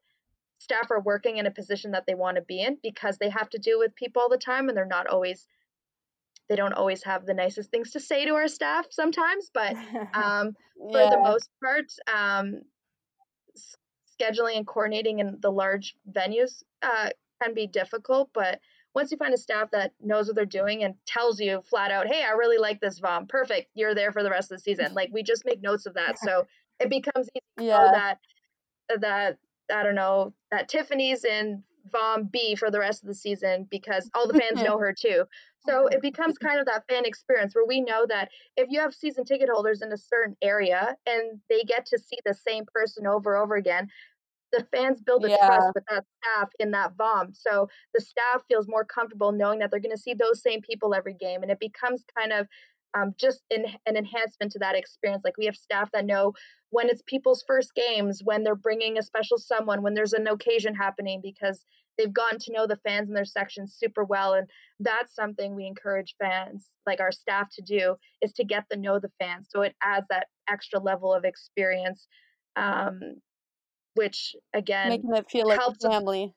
[0.60, 3.50] staff are working in a position that they want to be in because they have
[3.50, 5.48] to deal with people all the time and they're not always
[6.50, 9.74] they don't always have the nicest things to say to our staff sometimes but
[10.14, 10.54] um,
[10.92, 11.10] for yeah.
[11.10, 12.62] the most part um,
[14.22, 17.10] scheduling and coordinating in the large venues uh,
[17.42, 18.60] can be difficult but
[18.96, 22.08] once you find a staff that knows what they're doing and tells you flat out,
[22.08, 24.94] hey, I really like this VOM, perfect, you're there for the rest of the season.
[24.94, 26.18] Like we just make notes of that.
[26.20, 26.48] So
[26.80, 27.92] it becomes easy yeah.
[27.94, 28.18] that
[28.92, 29.38] uh, that
[29.74, 34.10] I don't know, that Tiffany's in VOM B for the rest of the season because
[34.16, 35.26] all the fans know her too.
[35.60, 38.94] So it becomes kind of that fan experience where we know that if you have
[38.94, 43.06] season ticket holders in a certain area and they get to see the same person
[43.06, 43.90] over and over again,
[44.52, 45.48] the fans build a yeah.
[45.48, 47.34] trust with that staff in that VOM.
[47.34, 50.94] So the staff feels more comfortable knowing that they're going to see those same people
[50.94, 51.42] every game.
[51.42, 52.48] And it becomes kind of
[52.96, 55.24] um, just in, an enhancement to that experience.
[55.24, 56.34] Like we have staff that know
[56.72, 60.74] when it's people's first games, when they're bringing a special someone, when there's an occasion
[60.74, 61.66] happening, because
[61.98, 64.34] they've gotten to know the fans in their section super well.
[64.34, 68.78] And that's something we encourage fans, like our staff, to do is to get to
[68.78, 69.48] know the fans.
[69.50, 72.08] So it adds that extra level of experience
[72.56, 73.00] um,
[73.96, 76.34] which again making it feel like family.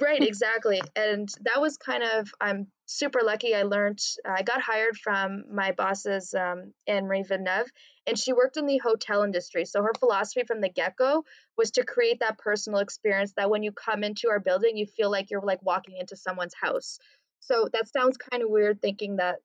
[0.00, 0.80] Right, exactly.
[0.96, 3.54] And that was kind of I'm super lucky.
[3.54, 7.70] I learned I got hired from my boss's um, Anne Marie Villeneuve,
[8.06, 9.64] and she worked in the hotel industry.
[9.64, 11.24] So her philosophy from the get go
[11.56, 15.10] was to create that personal experience that when you come into our building, you feel
[15.10, 16.98] like you're like walking into someone's house.
[17.40, 19.36] So that sounds kind of weird thinking that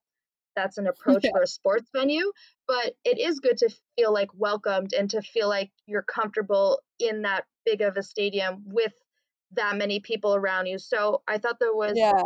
[0.57, 1.31] that's an approach yeah.
[1.31, 2.31] for a sports venue
[2.67, 7.21] but it is good to feel like welcomed and to feel like you're comfortable in
[7.21, 8.93] that big of a stadium with
[9.53, 12.23] that many people around you so i thought there was yeah.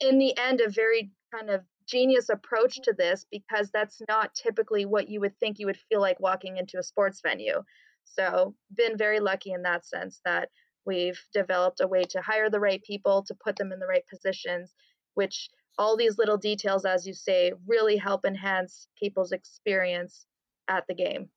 [0.00, 4.84] in the end a very kind of genius approach to this because that's not typically
[4.84, 7.62] what you would think you would feel like walking into a sports venue
[8.04, 10.50] so been very lucky in that sense that
[10.84, 14.06] we've developed a way to hire the right people to put them in the right
[14.06, 14.74] positions
[15.14, 20.26] which all these little details, as you say, really help enhance people's experience
[20.68, 21.30] at the game.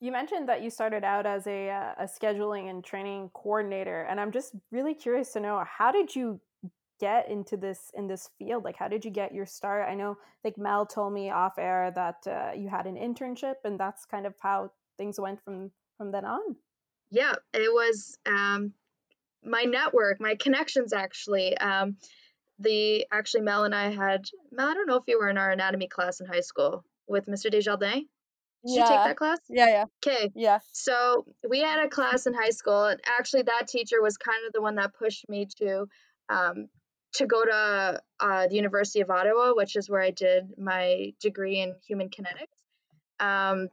[0.00, 4.20] You mentioned that you started out as a, uh, a scheduling and training coordinator, and
[4.20, 6.40] I'm just really curious to know how did you
[7.00, 8.64] get into this in this field?
[8.64, 9.88] Like, how did you get your start?
[9.88, 13.78] I know, like Mel told me off air that uh, you had an internship, and
[13.78, 16.56] that's kind of how things went from from then on.
[17.10, 18.72] Yeah, it was um,
[19.44, 21.56] my network, my connections actually.
[21.58, 21.96] Um,
[22.62, 25.50] the actually Mel and I had Mel, I don't know if you were in our
[25.50, 27.50] anatomy class in high school with Mr.
[27.50, 28.06] Desjardins.
[28.64, 28.82] Did yeah.
[28.82, 29.38] you take that class?
[29.50, 29.84] Yeah, yeah.
[30.06, 30.30] Okay.
[30.36, 30.60] Yeah.
[30.70, 34.52] So we had a class in high school, and actually that teacher was kind of
[34.52, 35.86] the one that pushed me to
[36.28, 36.68] um,
[37.14, 41.60] to go to uh, the University of Ottawa, which is where I did my degree
[41.60, 43.24] in human kinetics.
[43.24, 43.68] Um,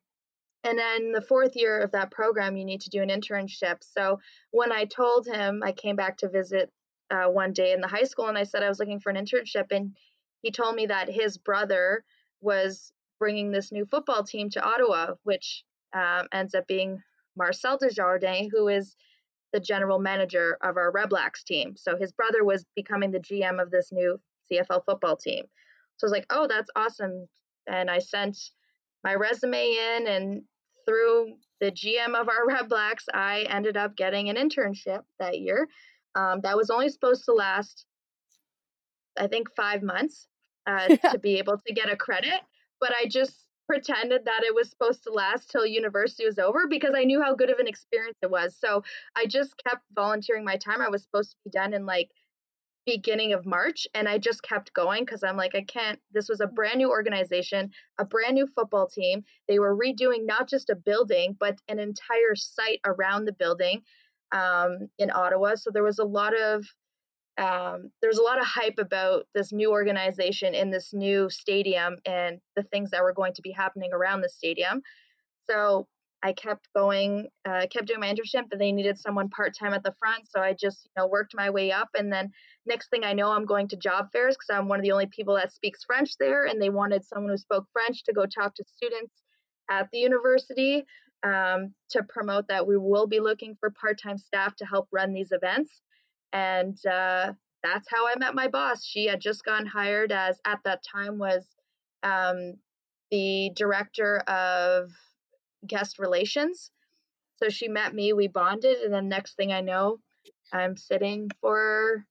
[0.63, 3.77] and then the fourth year of that program, you need to do an internship.
[3.81, 4.19] So
[4.51, 6.69] when I told him, I came back to visit
[7.11, 9.15] uh, one day in the high school and I said I was looking for an
[9.15, 9.71] internship.
[9.71, 9.95] And
[10.41, 12.03] he told me that his brother
[12.41, 17.01] was bringing this new football team to Ottawa, which um, ends up being
[17.35, 18.95] Marcel Desjardins, who is
[19.51, 21.75] the general manager of our Redblacks team.
[21.75, 24.19] So his brother was becoming the GM of this new
[24.51, 25.45] CFL football team.
[25.97, 27.27] So I was like, oh, that's awesome.
[27.67, 28.37] And I sent
[29.03, 30.41] my resume in, and
[30.85, 35.67] through the GM of our Redblacks, I ended up getting an internship that year.
[36.19, 37.85] Um, that was only supposed to last,
[39.17, 40.27] I think, five months
[40.67, 41.11] uh, yeah.
[41.11, 42.41] to be able to get a credit.
[42.79, 46.93] But I just pretended that it was supposed to last till university was over because
[46.95, 48.57] I knew how good of an experience it was.
[48.59, 48.83] So
[49.15, 50.81] I just kept volunteering my time.
[50.81, 52.09] I was supposed to be done in like
[52.85, 56.41] beginning of March and I just kept going because I'm like I can't this was
[56.41, 59.23] a brand new organization, a brand new football team.
[59.47, 63.83] They were redoing not just a building but an entire site around the building
[64.31, 65.55] um, in Ottawa.
[65.55, 66.65] So there was a lot of
[67.37, 72.39] um, there's a lot of hype about this new organization in this new stadium and
[72.57, 74.81] the things that were going to be happening around the stadium.
[75.49, 75.87] So
[76.21, 79.83] I kept going, uh, kept doing my internship, but they needed someone part time at
[79.83, 80.27] the front.
[80.29, 81.87] So I just, you know, worked my way up.
[81.97, 82.29] And then
[82.65, 85.07] next thing I know, I'm going to job fairs because I'm one of the only
[85.07, 86.45] people that speaks French there.
[86.45, 89.13] And they wanted someone who spoke French to go talk to students
[89.71, 90.83] at the university
[91.23, 95.13] um, to promote that we will be looking for part time staff to help run
[95.13, 95.81] these events.
[96.31, 98.85] And uh, that's how I met my boss.
[98.85, 101.45] She had just gotten hired as, at that time, was
[102.03, 102.53] um,
[103.11, 104.91] the director of
[105.65, 106.71] guest relations.
[107.37, 109.99] So she met me, we bonded, and then next thing I know,
[110.51, 112.05] I'm sitting for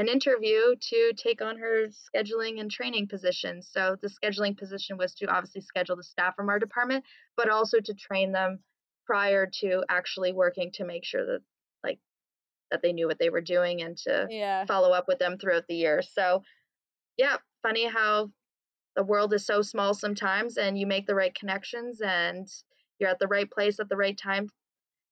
[0.00, 3.60] an interview to take on her scheduling and training position.
[3.60, 7.04] So the scheduling position was to obviously schedule the staff from our department,
[7.36, 8.60] but also to train them
[9.04, 11.40] prior to actually working to make sure that
[11.84, 11.98] like
[12.70, 14.64] that they knew what they were doing and to yeah.
[14.64, 16.00] follow up with them throughout the year.
[16.00, 16.44] So
[17.18, 18.30] yeah, funny how
[18.96, 22.48] the world is so small sometimes and you make the right connections and
[22.98, 24.48] you're at the right place at the right time.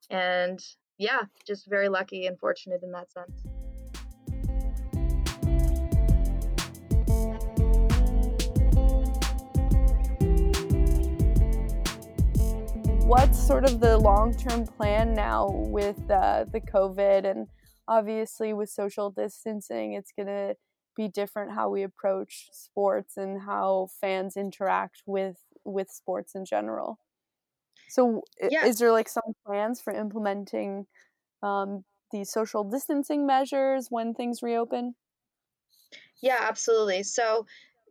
[0.09, 0.59] And
[0.97, 3.58] yeah, just very lucky and fortunate in that sense.
[13.09, 17.47] What's sort of the long-term plan now with uh, the COVID and
[17.89, 20.55] obviously with social distancing, it's going to
[20.95, 26.99] be different how we approach sports and how fans interact with with sports in general.
[27.89, 28.67] So, yeah.
[28.67, 30.85] is there like some plans for implementing
[31.43, 34.95] um, these social distancing measures when things reopen?
[36.21, 37.05] Yeah, absolutely.
[37.05, 37.47] So,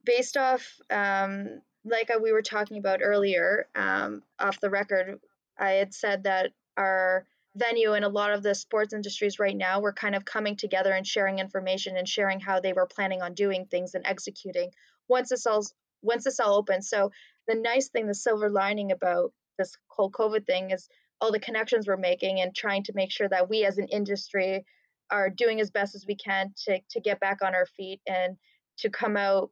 [0.05, 5.19] based off um, like uh, we were talking about earlier, um, off the record,
[5.57, 9.79] I had said that our venue and a lot of the sports industries right now
[9.79, 13.33] were kind of coming together and sharing information and sharing how they were planning on
[13.33, 14.69] doing things and executing
[15.07, 15.65] once this all
[16.03, 16.89] once this all opens.
[16.89, 17.11] So
[17.47, 20.87] the nice thing, the silver lining about this whole COVID thing is
[21.19, 24.63] all the connections we're making and trying to make sure that we as an industry
[25.09, 28.37] are doing as best as we can to to get back on our feet and
[28.77, 29.49] to come out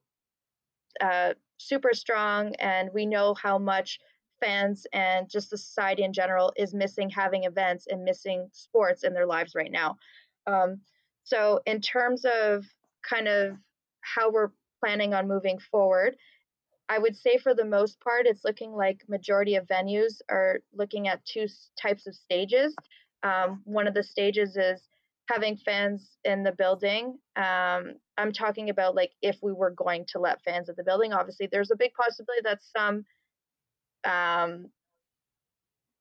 [1.01, 3.99] uh, super strong and we know how much
[4.41, 9.13] fans and just the society in general is missing having events and missing sports in
[9.13, 9.97] their lives right now.
[10.45, 10.81] Um,
[11.23, 12.65] so in terms of
[13.07, 13.57] kind of
[14.01, 16.15] how we're planning on moving forward
[16.89, 21.07] i would say for the most part it's looking like majority of venues are looking
[21.07, 21.47] at two
[21.81, 22.75] types of stages.
[23.23, 24.81] Um, one of the stages is
[25.27, 27.17] having fans in the building.
[27.35, 31.13] Um, I'm talking about like if we were going to let fans in the building.
[31.13, 33.05] Obviously, there's a big possibility that some,
[34.05, 34.67] um,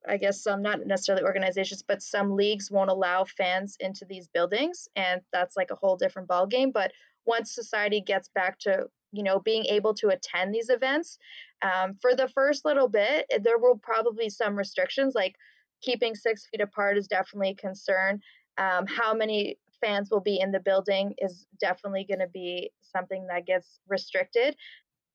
[0.06, 4.88] I guess some not necessarily organizations, but some leagues won't allow fans into these buildings,
[4.96, 6.70] and that's like a whole different ball game.
[6.70, 6.92] But
[7.26, 11.18] once society gets back to you know being able to attend these events
[11.62, 15.36] um, for the first little bit there will probably some restrictions like
[15.82, 18.20] keeping six feet apart is definitely a concern
[18.58, 23.26] um, how many fans will be in the building is definitely going to be something
[23.28, 24.56] that gets restricted.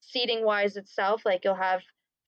[0.02, 1.82] Seating wise itself like you'll have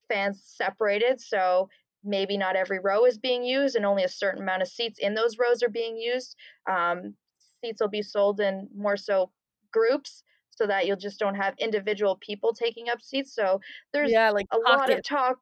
[0.09, 1.69] fans separated so
[2.03, 5.13] maybe not every row is being used and only a certain amount of seats in
[5.13, 6.35] those rows are being used.
[6.69, 7.15] Um,
[7.63, 9.31] seats will be sold in more so
[9.71, 13.61] groups so that you'll just don't have individual people taking up seats so
[13.93, 15.37] there's yeah, like a lot of talk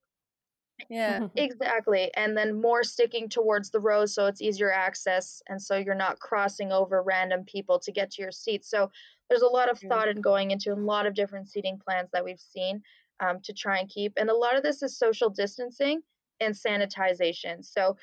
[0.89, 5.75] yeah exactly and then more sticking towards the rows so it's easier access and so
[5.75, 8.65] you're not crossing over random people to get to your seat.
[8.65, 8.89] so
[9.29, 12.23] there's a lot of thought in going into a lot of different seating plans that
[12.23, 12.81] we've seen
[13.19, 16.01] um, to try and keep and a lot of this is social distancing
[16.39, 17.95] and sanitization so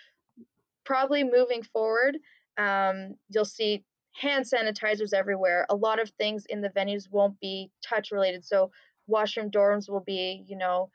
[0.84, 2.16] probably moving forward
[2.58, 7.70] um, you'll see hand sanitizers everywhere a lot of things in the venues won't be
[7.82, 8.70] touch related so
[9.06, 10.90] washroom dorms will be you know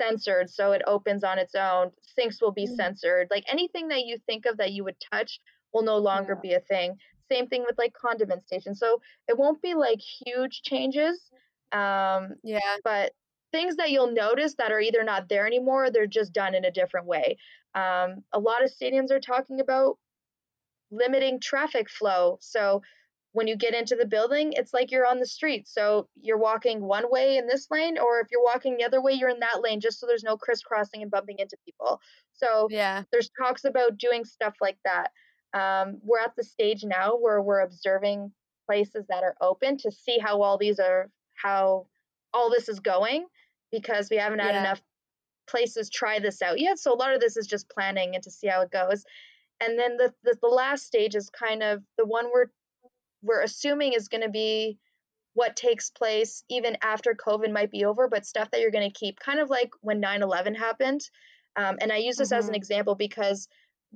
[0.00, 2.76] censored so it opens on its own sinks will be mm.
[2.76, 5.40] censored like anything that you think of that you would touch
[5.72, 6.50] will no longer yeah.
[6.50, 6.96] be a thing
[7.30, 11.30] same thing with like condiment stations so it won't be like huge changes
[11.72, 13.12] um yeah but
[13.52, 16.70] things that you'll notice that are either not there anymore they're just done in a
[16.70, 17.36] different way
[17.74, 19.96] um a lot of stadiums are talking about
[20.90, 22.82] limiting traffic flow so
[23.32, 25.68] when you get into the building, it's like you're on the street.
[25.68, 29.12] So you're walking one way in this lane, or if you're walking the other way,
[29.12, 32.00] you're in that lane just so there's no crisscrossing and bumping into people.
[32.32, 35.10] So yeah, there's talks about doing stuff like that.
[35.52, 38.32] Um, we're at the stage now where we're observing
[38.66, 41.86] places that are open to see how all these are, how
[42.32, 43.26] all this is going,
[43.70, 44.60] because we haven't had yeah.
[44.60, 44.82] enough
[45.48, 46.78] places try this out yet.
[46.78, 49.04] So a lot of this is just planning and to see how it goes.
[49.60, 52.46] And then the, the, the last stage is kind of the one we're
[53.22, 54.78] we're assuming is going to be
[55.34, 58.98] what takes place even after COVID might be over, but stuff that you're going to
[58.98, 61.00] keep, kind of like when 9 11 happened.
[61.56, 62.38] Um, and I use this mm-hmm.
[62.38, 62.56] as an mm-hmm.
[62.56, 63.48] example because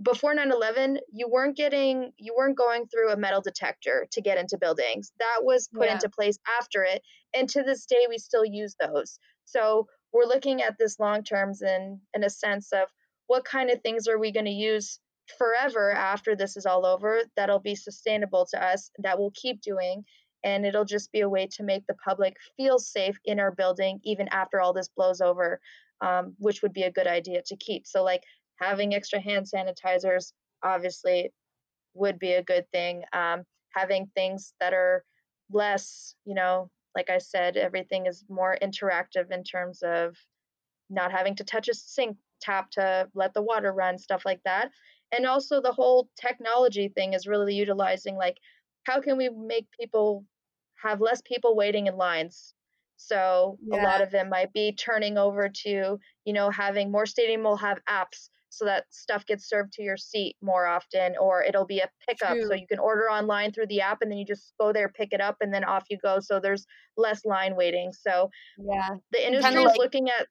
[0.03, 4.59] before 9-11 you weren't getting you weren't going through a metal detector to get into
[4.59, 5.95] buildings that was put yeah.
[5.95, 7.01] into place after it
[7.33, 11.63] and to this day we still use those so we're looking at this long terms
[11.63, 12.89] in in a sense of
[13.29, 14.99] what kind of things are we going to use
[15.39, 20.05] forever after this is all over that'll be sustainable to us that we'll keep doing
[20.45, 23.99] and it'll just be a way to make the public feel safe in our building
[24.05, 25.61] even after all this blows over
[26.01, 27.87] um, which would be a good idea to keep.
[27.87, 28.23] So like
[28.61, 31.33] having extra hand sanitizers obviously
[31.95, 35.05] would be a good thing um, having things that are
[35.51, 40.17] less you know like i said everything is more interactive in terms of
[40.89, 44.71] not having to touch a sink tap to let the water run stuff like that
[45.13, 48.39] and also the whole technology thing is really utilizing like
[48.85, 50.25] how can we make people
[50.83, 52.55] have less people waiting in lines?
[52.97, 53.83] So yeah.
[53.83, 57.57] a lot of them might be turning over to you know having more stadium will
[57.57, 61.81] have apps so that stuff gets served to your seat more often or it'll be
[61.81, 62.35] a pickup.
[62.35, 62.47] True.
[62.47, 65.13] so you can order online through the app and then you just go there pick
[65.13, 66.21] it up and then off you go.
[66.21, 66.65] So there's
[66.97, 67.93] less line waiting.
[67.93, 68.91] So yeah.
[69.11, 70.29] the industry is like, looking at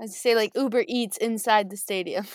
[0.00, 2.26] I say like Uber Eats inside the stadium.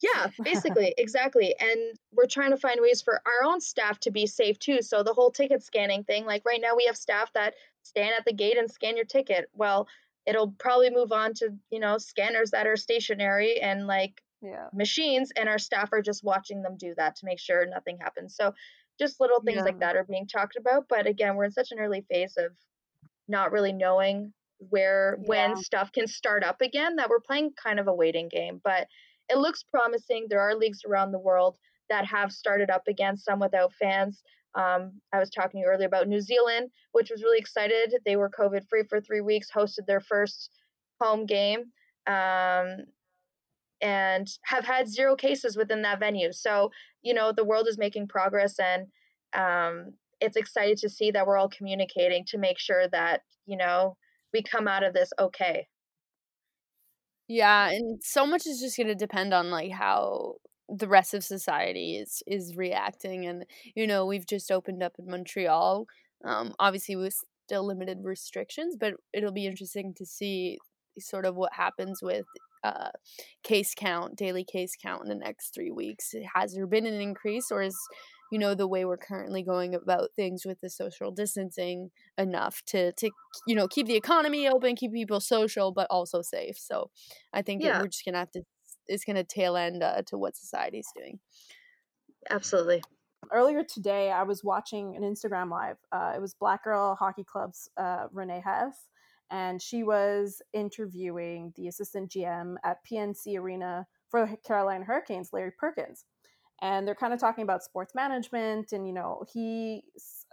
[0.00, 1.54] yeah, basically, exactly.
[1.58, 4.82] And we're trying to find ways for our own staff to be safe too.
[4.82, 8.24] So the whole ticket scanning thing, like right now we have staff that stand at
[8.24, 9.48] the gate and scan your ticket.
[9.54, 9.88] Well,
[10.26, 14.68] it'll probably move on to, you know, scanners that are stationary and like yeah.
[14.72, 18.34] machines and our staff are just watching them do that to make sure nothing happens.
[18.34, 18.52] So
[18.98, 19.64] just little things yeah.
[19.64, 22.52] like that are being talked about, but again, we're in such an early phase of
[23.28, 25.28] not really knowing where yeah.
[25.28, 28.86] when stuff can start up again that we're playing kind of a waiting game but
[29.28, 30.26] it looks promising.
[30.28, 31.56] There are leagues around the world
[31.88, 34.22] that have started up again some without fans.
[34.54, 37.94] Um, i was talking to you earlier about new zealand which was really excited.
[38.04, 40.50] They were covid free for three weeks hosted their first
[40.98, 41.64] home game
[42.06, 42.78] um,
[43.82, 46.32] and have had zero cases within that venue.
[46.32, 46.70] So
[47.02, 48.86] you know the world is making progress and
[49.34, 49.92] um,
[50.22, 53.98] it's excited to see that we're all communicating to make sure that you know
[54.36, 55.66] we come out of this okay.
[57.28, 60.34] Yeah, and so much is just going to depend on like how
[60.68, 65.08] the rest of society is is reacting and you know, we've just opened up in
[65.10, 65.86] Montreal.
[66.24, 67.16] Um obviously with
[67.46, 70.58] still limited restrictions, but it'll be interesting to see
[70.98, 72.24] sort of what happens with
[72.64, 72.90] uh,
[73.44, 76.14] case count, daily case count in the next three weeks.
[76.34, 77.76] Has there been an increase, or is
[78.32, 82.92] you know the way we're currently going about things with the social distancing enough to
[82.92, 83.10] to
[83.46, 86.90] you know keep the economy open keep people social but also safe so
[87.32, 87.80] i think yeah.
[87.80, 88.42] we're just gonna have to
[88.88, 91.18] it's gonna tail end uh, to what society's doing
[92.30, 92.82] absolutely
[93.32, 95.76] Earlier today, I was watching an Instagram live.
[95.90, 98.88] Uh, it was Black Girl Hockey Club's uh, Renee Hess,
[99.30, 105.52] and she was interviewing the assistant GM at PNC Arena for the Carolina Hurricanes, Larry
[105.58, 106.04] Perkins.
[106.62, 108.72] And they're kind of talking about sports management.
[108.72, 109.84] And, you know, he,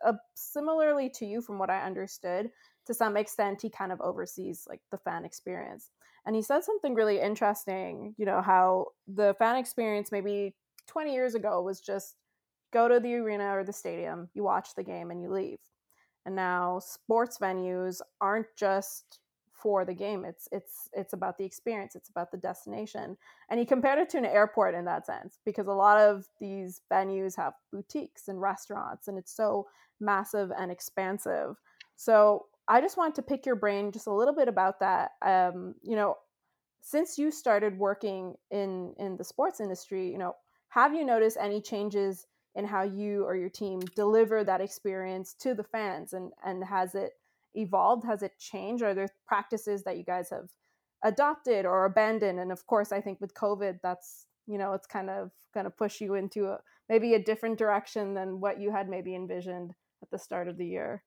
[0.06, 2.52] uh, similarly to you, from what I understood,
[2.86, 5.92] to some extent, he kind of oversees like the fan experience.
[6.26, 10.56] And he said something really interesting, you know, how the fan experience maybe
[10.88, 12.16] 20 years ago was just
[12.72, 15.60] go to the arena or the stadium, you watch the game, and you leave.
[16.26, 19.20] And now sports venues aren't just
[19.64, 20.26] for the game.
[20.26, 21.95] It's it's it's about the experience.
[21.95, 23.18] It's about the destination.
[23.49, 26.82] And he compared it to an airport in that sense because a lot of these
[26.91, 29.68] venues have boutiques and restaurants, and it's so
[30.01, 31.55] massive and expansive.
[31.95, 35.11] So I just wanted to pick your brain just a little bit about that.
[35.26, 36.18] Um, you know,
[36.82, 40.36] since you started working in in the sports industry, you know,
[40.70, 45.53] have you noticed any changes in how you or your team deliver that experience to
[45.53, 47.14] the fans and and has it
[47.56, 48.06] evolved?
[48.06, 48.84] Has it changed?
[48.84, 50.49] Are there practices that you guys have
[51.04, 52.39] adopted or abandoned?
[52.39, 55.70] And of course i think with covid that's you know it's kind of going to
[55.70, 60.10] push you into a, maybe a different direction than what you had maybe envisioned at
[60.12, 61.04] the start of the year.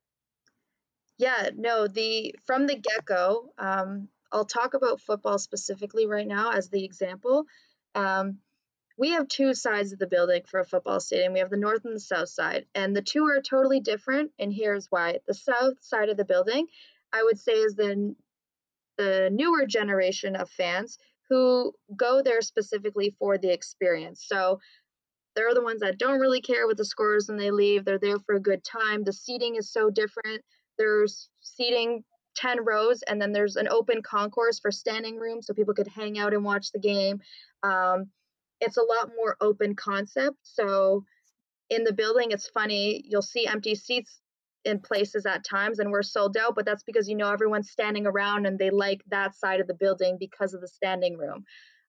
[1.18, 6.68] Yeah no the from the get-go um, i'll talk about football specifically right now as
[6.68, 7.44] the example.
[7.94, 8.38] Um,
[8.98, 11.34] we have two sides of the building for a football stadium.
[11.34, 14.32] We have the north and the south side, and the two are totally different.
[14.38, 16.66] And here's why: the south side of the building,
[17.12, 18.14] I would say, is the
[18.96, 24.24] the newer generation of fans who go there specifically for the experience.
[24.26, 24.60] So
[25.34, 27.84] they're the ones that don't really care what the scores when they leave.
[27.84, 29.04] They're there for a good time.
[29.04, 30.42] The seating is so different.
[30.78, 32.04] There's seating
[32.36, 36.18] 10 rows and then there's an open concourse for standing room so people could hang
[36.18, 37.20] out and watch the game.
[37.62, 38.10] Um,
[38.60, 40.38] it's a lot more open concept.
[40.42, 41.04] So
[41.70, 44.20] in the building, it's funny, you'll see empty seats
[44.64, 48.06] in places at times and we're sold out, but that's because you know everyone's standing
[48.06, 51.44] around and they like that side of the building because of the standing room.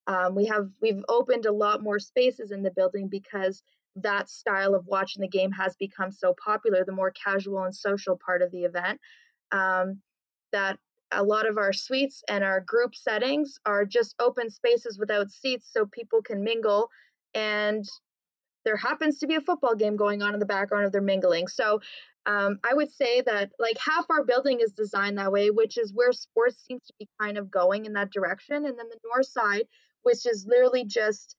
[0.05, 3.61] Um, we have we've opened a lot more spaces in the building because
[3.97, 8.17] that style of watching the game has become so popular, the more casual and social
[8.23, 9.01] part of the event.
[9.51, 10.01] Um,
[10.53, 10.77] that
[11.11, 15.69] a lot of our suites and our group settings are just open spaces without seats
[15.71, 16.89] so people can mingle
[17.33, 17.85] and
[18.65, 21.47] there happens to be a football game going on in the background of their mingling
[21.47, 21.79] so
[22.25, 25.93] um, i would say that like half our building is designed that way which is
[25.93, 29.27] where sports seems to be kind of going in that direction and then the north
[29.27, 29.67] side
[30.03, 31.35] which is literally just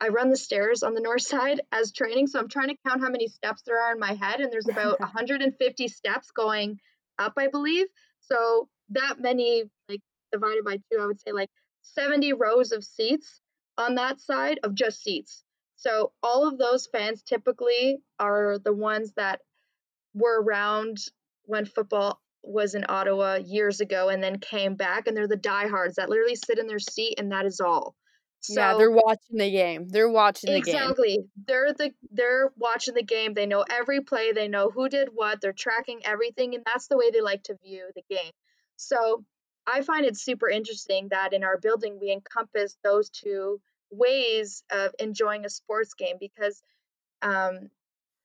[0.00, 2.28] I run the stairs on the north side as training.
[2.28, 4.40] So I'm trying to count how many steps there are in my head.
[4.40, 6.78] And there's about 150 steps going
[7.18, 7.86] up, I believe.
[8.30, 10.00] So that many, like
[10.32, 11.50] divided by two, I would say like
[11.82, 13.40] 70 rows of seats
[13.76, 15.44] on that side of just seats.
[15.76, 19.40] So all of those fans typically are the ones that
[20.14, 20.98] were around
[21.44, 25.96] when football was in Ottawa years ago and then came back and they're the diehards
[25.96, 27.94] that literally sit in their seat and that is all.
[28.40, 29.88] So, yeah, they're watching the game.
[29.88, 31.08] They're watching the exactly.
[31.08, 31.20] game.
[31.20, 31.30] Exactly.
[31.46, 33.34] They're the they're watching the game.
[33.34, 34.32] They know every play.
[34.32, 35.40] They know who did what.
[35.40, 38.32] They're tracking everything, and that's the way they like to view the game.
[38.76, 39.24] So
[39.66, 43.60] I find it super interesting that in our building we encompass those two
[43.90, 46.62] ways of enjoying a sports game because
[47.22, 47.70] um,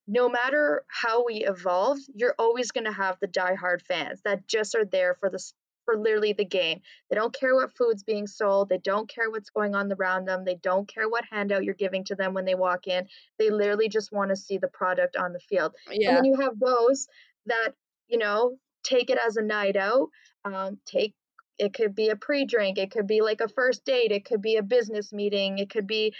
[0.07, 4.75] no matter how we evolve, you're always going to have the diehard fans that just
[4.75, 5.39] are there for the
[5.85, 6.81] for literally the game.
[7.09, 8.69] They don't care what food's being sold.
[8.69, 10.45] They don't care what's going on around them.
[10.45, 13.07] They don't care what handout you're giving to them when they walk in.
[13.39, 15.75] They literally just want to see the product on the field.
[15.89, 16.09] Yeah.
[16.09, 17.07] And then you have those
[17.45, 17.73] that,
[18.07, 20.09] you know, take it as a night out.
[20.45, 21.15] Um, take
[21.59, 24.55] it could be a pre-drink, it could be like a first date, it could be
[24.55, 26.13] a business meeting, it could be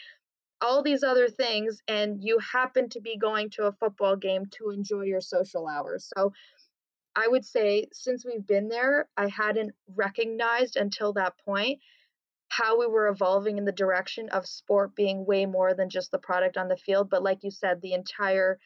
[0.62, 4.70] all these other things and you happen to be going to a football game to
[4.70, 6.10] enjoy your social hours.
[6.16, 6.32] So
[7.16, 11.80] I would say since we've been there, I hadn't recognized until that point
[12.50, 16.20] how we were evolving in the direction of sport being way more than just the
[16.20, 17.10] product on the field.
[17.10, 18.60] But like you said, the entire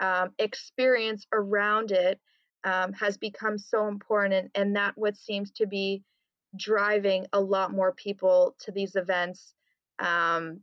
[0.00, 2.20] um, experience around it
[2.64, 4.34] um, has become so important.
[4.34, 6.02] And, and that what seems to be
[6.56, 9.54] driving a lot more people to these events
[9.98, 10.60] um,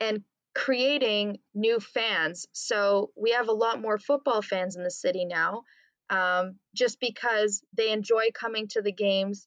[0.00, 0.22] and
[0.54, 2.46] creating new fans.
[2.52, 5.64] So we have a lot more football fans in the city now
[6.10, 9.46] um, just because they enjoy coming to the games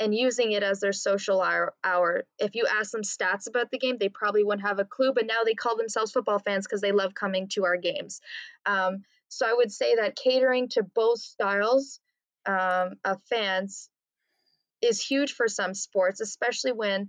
[0.00, 2.24] and using it as their social hour, hour.
[2.38, 5.26] If you ask them stats about the game, they probably wouldn't have a clue, but
[5.26, 8.20] now they call themselves football fans because they love coming to our games.
[8.66, 12.00] Um, so I would say that catering to both styles
[12.46, 13.88] um, of fans
[14.82, 17.08] is huge for some sports, especially when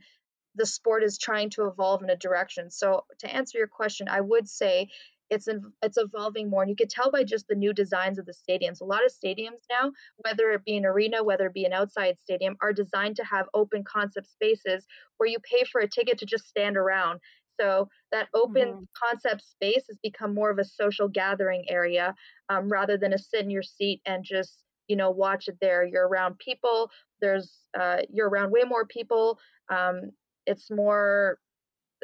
[0.56, 2.72] the sport is trying to evolve in a direction.
[2.72, 4.90] So to answer your question, I would say
[5.30, 5.47] it's
[5.82, 8.82] it's evolving more and you could tell by just the new designs of the stadiums.
[8.82, 12.17] A lot of stadiums now whether it be an arena whether it be an outside
[12.19, 14.86] stadium are designed to have open concept spaces
[15.17, 17.19] where you pay for a ticket to just stand around.
[17.59, 18.84] So that open mm-hmm.
[19.01, 22.13] concept space has become more of a social gathering area
[22.49, 25.86] um, rather than a sit in your seat and just you know watch it there.
[25.86, 30.11] You're around people there's uh, you're around way more people um,
[30.45, 31.39] it's more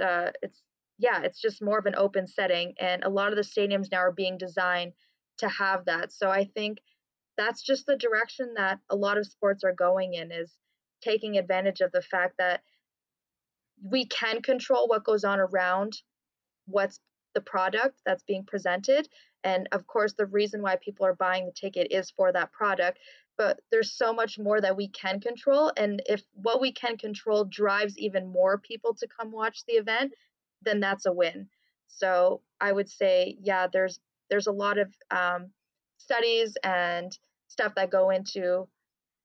[0.02, 0.62] uh, it's
[1.02, 2.76] yeah, it's just more of an open setting.
[2.80, 4.94] And a lot of the stadiums now are being designed
[5.40, 6.14] to have that.
[6.14, 6.78] So I think
[7.38, 10.52] that's just the direction that a lot of sports are going in is
[11.02, 12.62] taking advantage of the fact that
[13.84, 15.98] we can control what goes on around
[16.68, 17.00] what's
[17.34, 19.08] the product that's being presented
[19.44, 23.00] and of course the reason why people are buying the ticket is for that product
[23.38, 27.46] but there's so much more that we can control and if what we can control
[27.46, 30.14] drives even more people to come watch the event
[30.62, 31.48] then that's a win.
[31.88, 34.00] So I would say, yeah, there's
[34.30, 35.52] there's a lot of um,
[35.98, 37.12] studies and
[37.48, 38.68] stuff that go into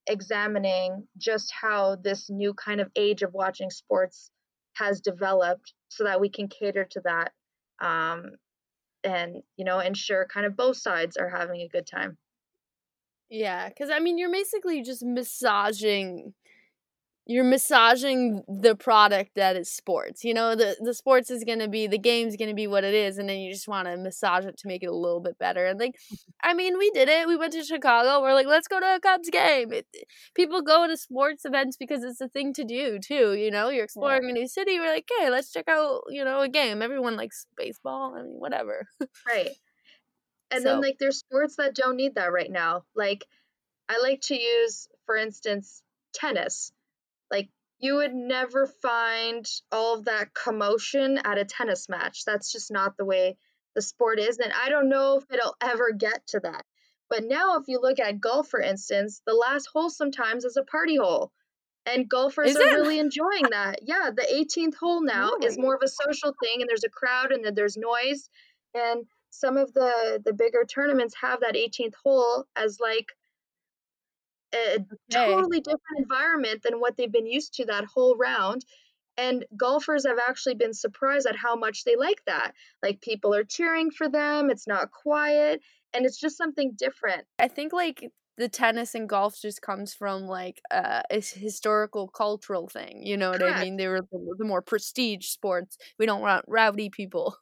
[0.07, 4.30] examining just how this new kind of age of watching sports
[4.74, 7.32] has developed so that we can cater to that
[7.80, 8.32] um,
[9.03, 12.16] and you know ensure kind of both sides are having a good time
[13.28, 16.32] yeah because i mean you're basically just massaging
[17.29, 20.22] you're massaging the product that is sports.
[20.22, 22.85] You know, the the sports is going to be the game's going to be what
[22.85, 25.20] it is and then you just want to massage it to make it a little
[25.20, 25.66] bit better.
[25.66, 25.97] And like
[26.43, 27.27] I mean, we did it.
[27.27, 28.22] We went to Chicago.
[28.22, 29.72] We're like, let's go to a Cubs game.
[29.72, 29.87] It,
[30.37, 33.70] people go to sports events because it's a thing to do too, you know?
[33.70, 34.31] You're exploring yeah.
[34.31, 34.79] a new city.
[34.79, 38.14] We're like, "Hey, let's check out, you know, a game." Everyone likes baseball.
[38.16, 38.87] I mean, whatever.
[39.27, 39.51] right.
[40.49, 40.68] And so.
[40.68, 42.85] then like there's sports that don't need that right now.
[42.95, 43.24] Like
[43.89, 45.83] I like to use for instance
[46.14, 46.70] tennis
[47.79, 52.24] you would never find all of that commotion at a tennis match.
[52.24, 53.37] That's just not the way
[53.74, 54.39] the sport is.
[54.39, 56.64] And I don't know if it'll ever get to that.
[57.09, 60.64] But now, if you look at golf, for instance, the last hole sometimes is a
[60.64, 61.31] party hole.
[61.85, 62.72] And golfers is are it?
[62.72, 63.81] really enjoying that.
[63.83, 65.47] Yeah, the 18th hole now really?
[65.47, 68.29] is more of a social thing, and there's a crowd and then there's noise.
[68.74, 73.12] And some of the the bigger tournaments have that 18th hole as like
[74.55, 74.86] a okay.
[75.11, 78.64] totally different environment than what they've been used to that whole round.
[79.18, 82.53] And golfers have actually been surprised at how much they like that.
[82.82, 85.62] Like people are cheering for them, it's not quiet,
[85.94, 87.24] and it's just something different.
[87.38, 92.68] I think like the tennis and golf just comes from like uh, a historical cultural
[92.68, 93.07] thing.
[93.07, 93.59] You know what Correct.
[93.59, 93.76] I mean?
[93.76, 95.78] They were the, the more prestige sports.
[95.99, 97.36] We don't want rowdy people.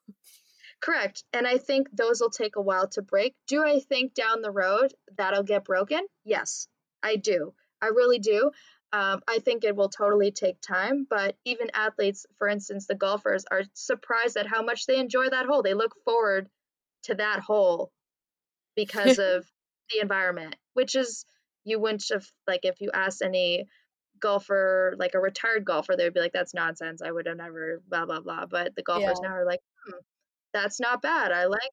[0.80, 1.24] Correct.
[1.32, 3.34] And I think those will take a while to break.
[3.48, 6.06] Do I think down the road that'll get broken?
[6.24, 6.68] Yes.
[7.04, 7.52] I do.
[7.80, 8.50] I really do.
[8.92, 13.44] Um, I think it will totally take time, but even athletes, for instance, the golfers,
[13.50, 15.62] are surprised at how much they enjoy that hole.
[15.62, 16.48] They look forward
[17.04, 17.92] to that hole
[18.76, 19.44] because of
[19.90, 21.26] the environment, which is
[21.64, 23.66] you wouldn't have like if you asked any
[24.20, 27.02] golfer, like a retired golfer, they would be like, "That's nonsense.
[27.02, 29.28] I would have never blah blah blah." But the golfers yeah.
[29.28, 29.98] now are like, hmm,
[30.52, 31.32] "That's not bad.
[31.32, 31.72] I like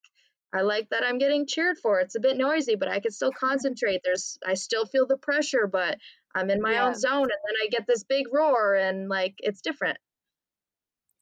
[0.53, 1.99] I like that I'm getting cheered for.
[1.99, 4.01] It's a bit noisy, but I can still concentrate.
[4.03, 5.97] There's I still feel the pressure, but
[6.35, 6.87] I'm in my yeah.
[6.87, 9.97] own zone and then I get this big roar and like it's different.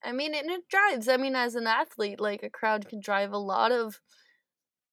[0.04, 1.08] I mean, and it drives.
[1.08, 4.00] I mean, as an athlete, like a crowd can drive a lot of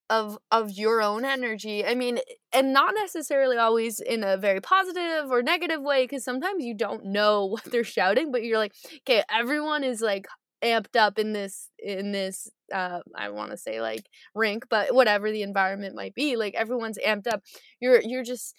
[0.08, 1.84] of of your own energy.
[1.84, 2.18] I mean,
[2.52, 7.06] and not necessarily always in a very positive or negative way because sometimes you don't
[7.06, 8.74] know what they're shouting, but you're like,
[9.08, 10.26] okay, everyone is like
[10.62, 15.30] amped up in this in this uh i want to say like rink but whatever
[15.30, 17.42] the environment might be like everyone's amped up
[17.80, 18.54] you're you're just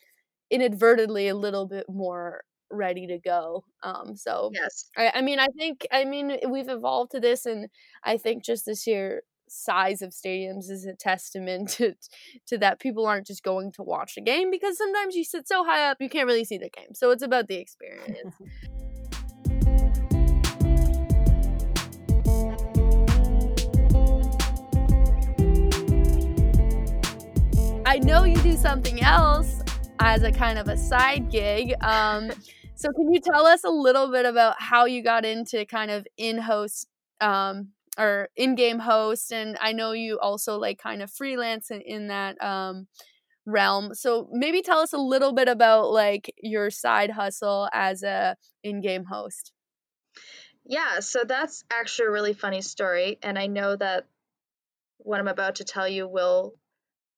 [0.49, 4.89] inadvertently a little bit more ready to go um so yes.
[4.97, 7.69] I, I mean i think i mean we've evolved to this and
[8.03, 11.93] i think just this year size of stadiums is a testament to
[12.47, 15.63] to that people aren't just going to watch a game because sometimes you sit so
[15.63, 18.35] high up you can't really see the game so it's about the experience
[27.87, 29.61] I know you do something else
[30.01, 31.73] as a kind of a side gig.
[31.79, 32.29] Um,
[32.75, 36.05] so can you tell us a little bit about how you got into kind of
[36.17, 36.89] in-host
[37.21, 39.31] um, or in-game host?
[39.31, 42.87] And I know you also like kind of freelance in, in that um,
[43.45, 43.95] realm.
[43.95, 48.35] So maybe tell us a little bit about like your side hustle as a
[48.65, 49.53] in-game host.
[50.65, 54.07] Yeah, so that's actually a really funny story, and I know that
[54.97, 56.55] what I'm about to tell you will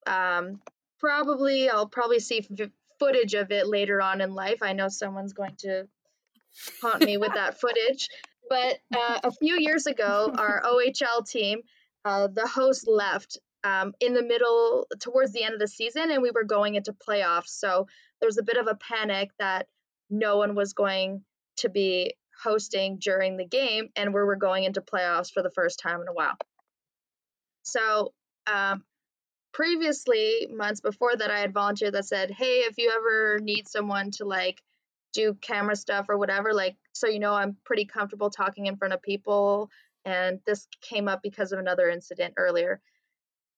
[0.07, 0.61] um,
[0.99, 2.69] probably I'll probably see f-
[2.99, 4.61] footage of it later on in life.
[4.61, 5.87] I know someone's going to
[6.81, 8.09] haunt me with that footage.
[8.49, 11.61] But uh, a few years ago, our OHL team,
[12.03, 16.21] uh, the host left um, in the middle, towards the end of the season, and
[16.21, 17.49] we were going into playoffs.
[17.49, 17.87] So
[18.19, 19.67] there was a bit of a panic that
[20.09, 21.23] no one was going
[21.57, 25.79] to be hosting during the game, and we were going into playoffs for the first
[25.79, 26.37] time in a while.
[27.63, 28.13] So
[28.47, 28.83] um,
[29.51, 34.11] previously, months before that, I had volunteered that said, "Hey, if you ever need someone
[34.11, 34.61] to like
[35.13, 38.93] do camera stuff or whatever, like so you know I'm pretty comfortable talking in front
[38.93, 39.69] of people."
[40.05, 42.81] And this came up because of another incident earlier.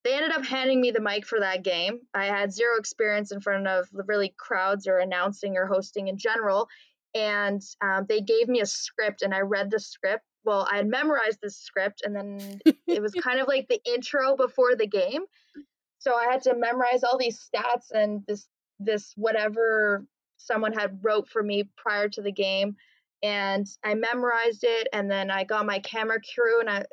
[0.03, 1.99] They ended up handing me the mic for that game.
[2.13, 6.67] I had zero experience in front of really crowds or announcing or hosting in general.
[7.13, 10.87] And um, they gave me a script, and I read the script well, I had
[10.87, 15.21] memorized this script and then it was kind of like the intro before the game.
[16.01, 18.47] So I had to memorize all these stats and this
[18.79, 20.05] this whatever
[20.37, 22.75] someone had wrote for me prior to the game
[23.21, 26.83] and I memorized it and then I got my camera crew and I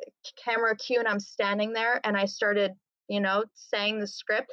[0.43, 2.73] camera cue and I'm standing there and I started,
[3.07, 4.51] you know, saying the script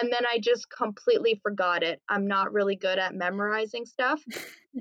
[0.00, 2.00] and then I just completely forgot it.
[2.08, 4.22] I'm not really good at memorizing stuff.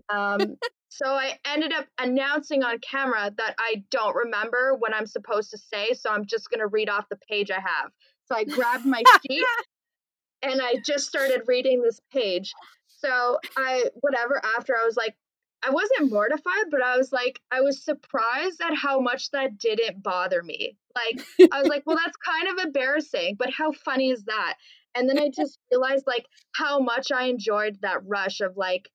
[0.10, 0.58] Um,
[0.90, 5.58] so I ended up announcing on camera that I don't remember what I'm supposed to
[5.58, 5.94] say.
[5.94, 7.92] So I'm just going to read off the page I have.
[8.28, 9.46] So I grabbed my sheet
[10.42, 12.54] and I just started reading this page.
[12.88, 15.16] So I, whatever, after I was like,
[15.64, 20.04] I wasn't mortified, but I was like, I was surprised at how much that didn't
[20.04, 20.78] bother me.
[20.96, 24.56] Like, I was like, well, that's kind of embarrassing, but how funny is that?
[24.94, 28.90] And then I just realized like how much I enjoyed that rush of like,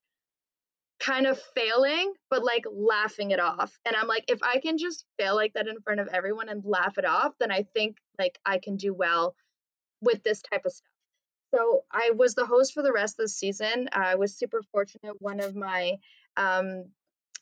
[1.00, 3.76] kind of failing, but like laughing it off.
[3.86, 6.62] And I'm like, if I can just fail like that in front of everyone and
[6.64, 9.34] laugh it off, then I think like I can do well
[10.00, 10.86] with this type of stuff.
[11.52, 13.88] So I was the host for the rest of the season.
[13.92, 15.20] I was super fortunate.
[15.20, 15.96] One of my
[16.36, 16.84] um,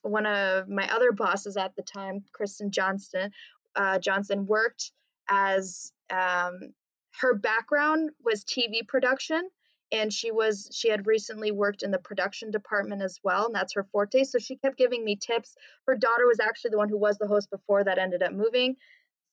[0.03, 3.31] one of my other bosses at the time, Kristen Johnston,
[3.77, 4.93] uh, Johnson worked
[5.29, 6.73] as um,
[7.21, 9.51] her background was TV production
[9.91, 13.75] and she was she had recently worked in the production department as well and that's
[13.75, 15.55] her forte so she kept giving me tips
[15.87, 18.77] her daughter was actually the one who was the host before that ended up moving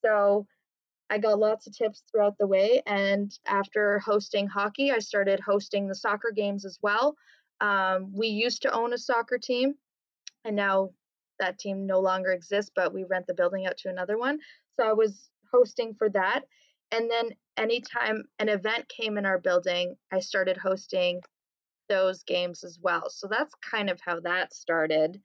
[0.03, 0.45] so
[1.09, 5.87] i got lots of tips throughout the way and after hosting hockey i started hosting
[5.87, 7.15] the soccer games as well
[7.61, 9.75] um, we used to own a soccer team
[10.43, 10.89] and now
[11.39, 14.39] that team no longer exists but we rent the building out to another one
[14.73, 16.43] so i was hosting for that
[16.91, 21.21] and then anytime an event came in our building, I started hosting
[21.89, 23.09] those games as well.
[23.09, 25.21] So that's kind of how that started.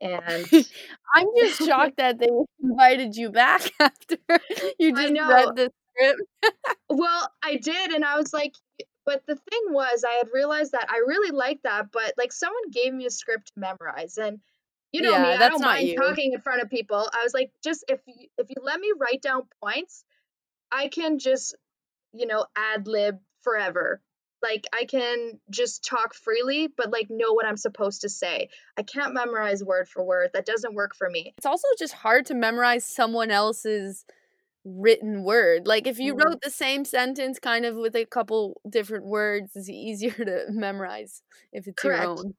[0.00, 0.46] And
[1.14, 2.28] I'm just shocked that they
[2.62, 4.16] invited you back after
[4.78, 6.22] you just read the script.
[6.88, 8.54] well, I did, and I was like,
[9.04, 12.70] but the thing was, I had realized that I really liked that, but like someone
[12.72, 14.40] gave me a script to memorize, and
[14.92, 15.96] you know yeah, me, I don't mind you.
[15.96, 17.08] talking in front of people.
[17.12, 20.04] I was like, just if you, if you let me write down points,
[20.70, 21.56] I can just,
[22.12, 24.00] you know, ad lib forever.
[24.48, 28.48] Like I can just talk freely, but like know what I'm supposed to say.
[28.76, 30.30] I can't memorize word for word.
[30.34, 31.34] That doesn't work for me.
[31.38, 34.04] It's also just hard to memorize someone else's
[34.64, 35.66] written word.
[35.66, 36.24] Like if you mm.
[36.24, 41.22] wrote the same sentence kind of with a couple different words, it's easier to memorize
[41.52, 42.02] if it's Correct.
[42.02, 42.34] your own.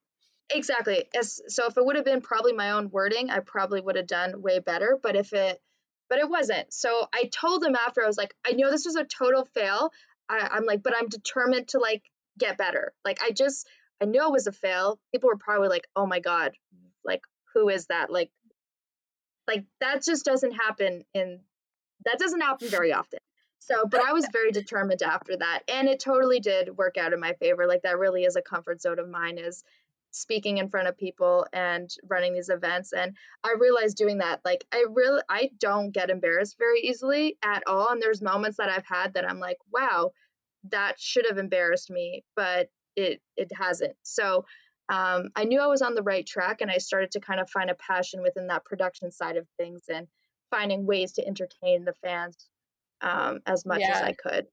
[0.49, 1.05] Exactly.
[1.13, 4.07] As so if it would have been probably my own wording, I probably would have
[4.07, 5.59] done way better, but if it
[6.09, 6.73] but it wasn't.
[6.73, 9.91] So I told him after, I was like, I know this was a total fail.
[10.29, 12.03] I, I'm like, but I'm determined to like
[12.37, 12.93] get better.
[13.05, 13.67] Like I just,
[14.01, 14.99] I knew it was a fail.
[15.11, 16.53] People were probably like, oh my God,
[17.03, 17.21] like
[17.53, 18.11] who is that?
[18.11, 18.31] Like,
[19.47, 21.39] like that just doesn't happen in,
[22.05, 23.19] that doesn't happen very often.
[23.59, 25.63] So, but I was very determined after that.
[25.67, 27.67] And it totally did work out in my favor.
[27.67, 29.63] Like that really is a comfort zone of mine is
[30.17, 34.65] speaking in front of people and running these events and i realized doing that like
[34.73, 38.85] i really i don't get embarrassed very easily at all and there's moments that i've
[38.85, 40.11] had that i'm like wow
[40.69, 44.45] that should have embarrassed me but it it hasn't so
[44.89, 47.49] um, i knew i was on the right track and i started to kind of
[47.49, 50.07] find a passion within that production side of things and
[50.49, 52.49] finding ways to entertain the fans
[53.01, 53.97] um, as much yeah.
[53.97, 54.47] as i could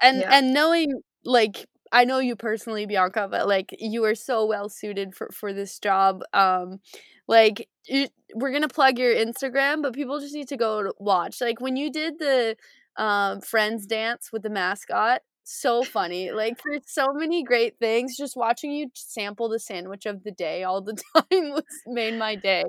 [0.00, 0.30] and yeah.
[0.32, 5.14] and knowing like I know you personally, Bianca, but like you are so well suited
[5.14, 6.22] for for this job.
[6.32, 6.80] Um,
[7.26, 11.40] like it, we're gonna plug your Instagram, but people just need to go watch.
[11.40, 12.56] Like when you did the
[12.96, 16.30] um friends dance with the mascot, so funny.
[16.32, 18.16] Like there's so many great things.
[18.16, 22.34] Just watching you sample the sandwich of the day all the time was made my
[22.36, 22.64] day.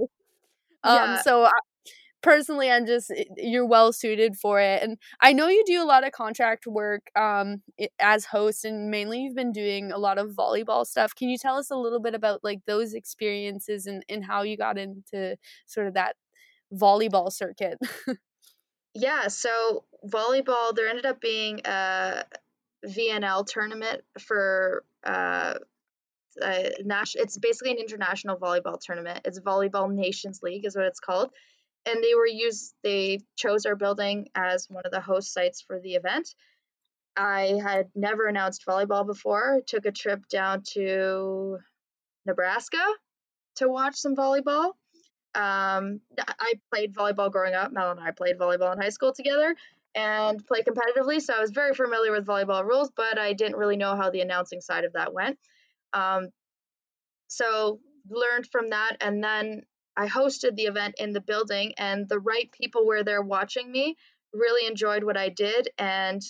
[0.83, 1.21] Um, yeah.
[1.21, 1.43] so.
[1.45, 1.51] I,
[2.21, 6.05] personally i'm just you're well suited for it and i know you do a lot
[6.05, 7.61] of contract work um
[7.99, 11.57] as host and mainly you've been doing a lot of volleyball stuff can you tell
[11.57, 15.87] us a little bit about like those experiences and, and how you got into sort
[15.87, 16.15] of that
[16.73, 17.77] volleyball circuit
[18.93, 22.23] yeah so volleyball there ended up being a
[22.85, 25.53] vnl tournament for uh
[26.41, 26.69] uh,
[27.15, 29.19] it's basically an international volleyball tournament.
[29.25, 31.31] It's Volleyball Nations League, is what it's called
[31.85, 35.79] and they were used they chose our building as one of the host sites for
[35.79, 36.33] the event.
[37.15, 39.61] I had never announced volleyball before.
[39.67, 41.57] Took a trip down to
[42.25, 42.83] nebraska
[43.55, 44.73] to watch some volleyball.
[45.35, 47.71] Um, i played volleyball growing up.
[47.71, 49.55] Mel and i played volleyball in high school together
[49.95, 53.75] and play competitively so i was very familiar with volleyball rules but i didn't really
[53.75, 55.37] know how the announcing side of that went.
[55.93, 56.29] Um,
[57.27, 59.63] so learned from that and then
[59.99, 63.97] I hosted the event in the building, and the right people were there watching me,
[64.31, 65.67] really enjoyed what I did.
[65.77, 66.21] And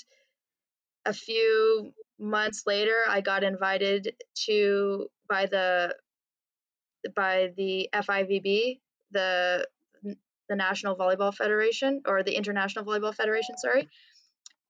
[1.05, 4.15] a few months later, I got invited
[4.47, 5.95] to by the
[7.15, 8.79] by the FIVB,
[9.11, 9.67] the
[10.01, 13.87] the National Volleyball Federation or the International Volleyball Federation, sorry,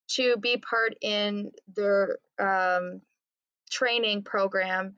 [0.09, 2.99] to be part in their um,
[3.71, 4.95] training program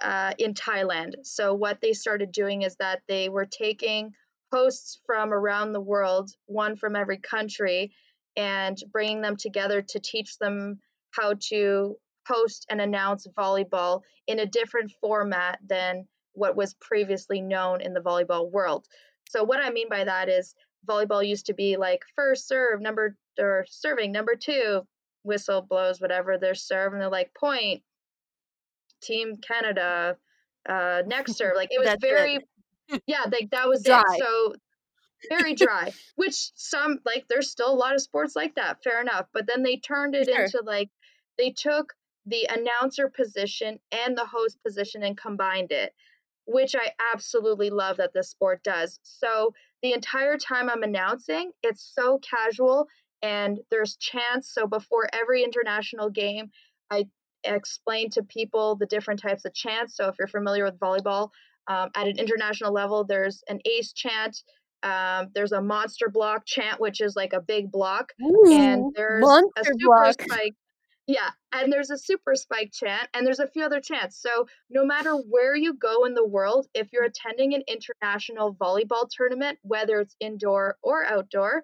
[0.00, 1.14] uh, in Thailand.
[1.24, 4.12] So, what they started doing is that they were taking
[4.52, 7.92] hosts from around the world, one from every country,
[8.36, 10.80] and bringing them together to teach them
[11.10, 17.80] how to host and announce volleyball in a different format than what was previously known
[17.80, 18.86] in the volleyball world.
[19.28, 20.54] So, what I mean by that is
[20.88, 24.82] volleyball used to be like first serve, number or serving, number two,
[25.22, 27.82] whistle blows, whatever their serve, and they're like point,
[29.04, 30.16] Team Canada,
[30.68, 31.56] uh, next serve.
[31.56, 32.38] Like it was very,
[32.88, 33.02] it.
[33.06, 34.02] yeah, like that was dry.
[34.06, 34.22] it.
[34.24, 34.54] So
[35.28, 35.92] very dry.
[36.16, 38.82] Which some like there's still a lot of sports like that.
[38.82, 39.26] Fair enough.
[39.32, 40.44] But then they turned it sure.
[40.44, 40.90] into like
[41.38, 41.92] they took
[42.26, 45.92] the announcer position and the host position and combined it,
[46.46, 48.98] which I absolutely love that this sport does.
[49.02, 49.52] So
[49.82, 52.86] the entire time I'm announcing, it's so casual
[53.22, 54.50] and there's chance.
[54.52, 56.50] So before every international game,
[56.90, 57.06] I
[57.44, 59.96] explain to people the different types of chants.
[59.96, 61.30] So if you're familiar with volleyball,
[61.66, 64.42] um, at an international level, there's an ace chant.
[64.82, 69.24] Um, there's a monster block chant, which is like a big block, Ooh, and there's
[69.24, 70.20] a super block.
[70.28, 70.54] spike.
[71.06, 74.20] Yeah, and there's a super spike chant, and there's a few other chants.
[74.20, 79.08] So no matter where you go in the world, if you're attending an international volleyball
[79.10, 81.62] tournament, whether it's indoor or outdoor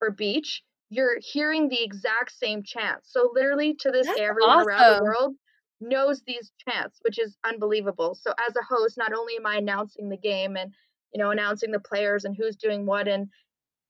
[0.00, 0.62] or beach,
[0.92, 3.10] you're hearing the exact same chants.
[3.12, 4.68] So literally to this That's day, everyone awesome.
[4.68, 5.34] around the world
[5.80, 8.14] knows these chants, which is unbelievable.
[8.14, 10.70] So as a host, not only am I announcing the game and
[11.14, 13.28] you know announcing the players and who's doing what and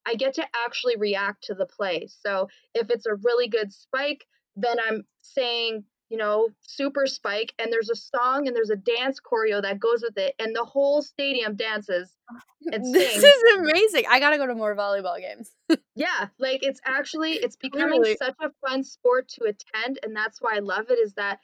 [0.06, 2.08] I get to actually react to the play.
[2.08, 4.24] So if it's a really good spike,
[4.56, 9.18] then I'm saying, you know, super spike and there's a song and there's a dance
[9.18, 12.14] choreo that goes with it and the whole stadium dances
[12.70, 12.94] and sings.
[12.94, 14.04] This is amazing.
[14.10, 15.52] I got to go to more volleyball games.
[15.96, 20.56] yeah, like it's actually it's becoming such a fun sport to attend and that's why
[20.56, 21.40] I love it is that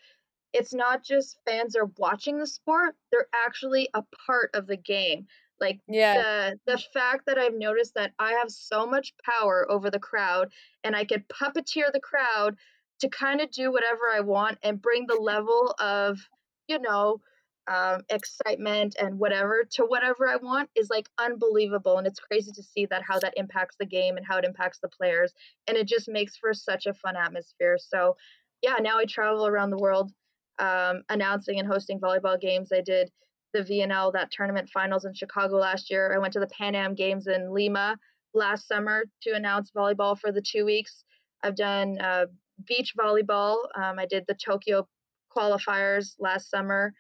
[0.53, 5.29] it's not just fans are watching the sport, they're actually a part of the game.
[5.59, 6.53] Like yeah.
[6.67, 10.53] the the fact that I've noticed that I have so much power over the crowd
[10.85, 12.59] and I could puppeteer the crowd
[13.01, 16.19] to kind of do whatever I want and bring the level of,
[16.67, 17.21] you know,
[17.69, 21.99] um, excitement and whatever to whatever I want is like unbelievable.
[21.99, 24.79] And it's crazy to see that how that impacts the game and how it impacts
[24.81, 25.33] the players.
[25.67, 27.77] And it just makes for such a fun atmosphere.
[27.79, 28.17] So,
[28.63, 30.11] yeah, now I travel around the world
[30.59, 32.73] um, announcing and hosting volleyball games.
[32.73, 33.11] I did
[33.53, 36.13] the VNL, that tournament finals in Chicago last year.
[36.15, 37.97] I went to the Pan Am Games in Lima
[38.35, 41.05] last summer to announce volleyball for the two weeks.
[41.43, 42.27] I've done uh,
[42.67, 43.57] beach volleyball.
[43.77, 44.87] Um, I did the Tokyo
[45.35, 46.93] qualifiers last summer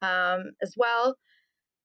[0.00, 1.16] um, as well.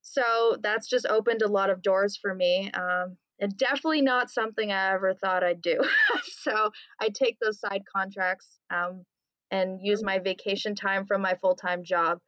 [0.01, 2.71] So that's just opened a lot of doors for me.
[2.73, 5.79] Um, and definitely not something I ever thought I'd do.
[6.23, 9.03] so I take those side contracts um,
[9.51, 12.19] and use my vacation time from my full time job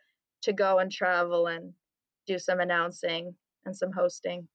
[0.43, 1.73] to go and travel and
[2.27, 3.33] do some announcing
[3.65, 4.47] and some hosting.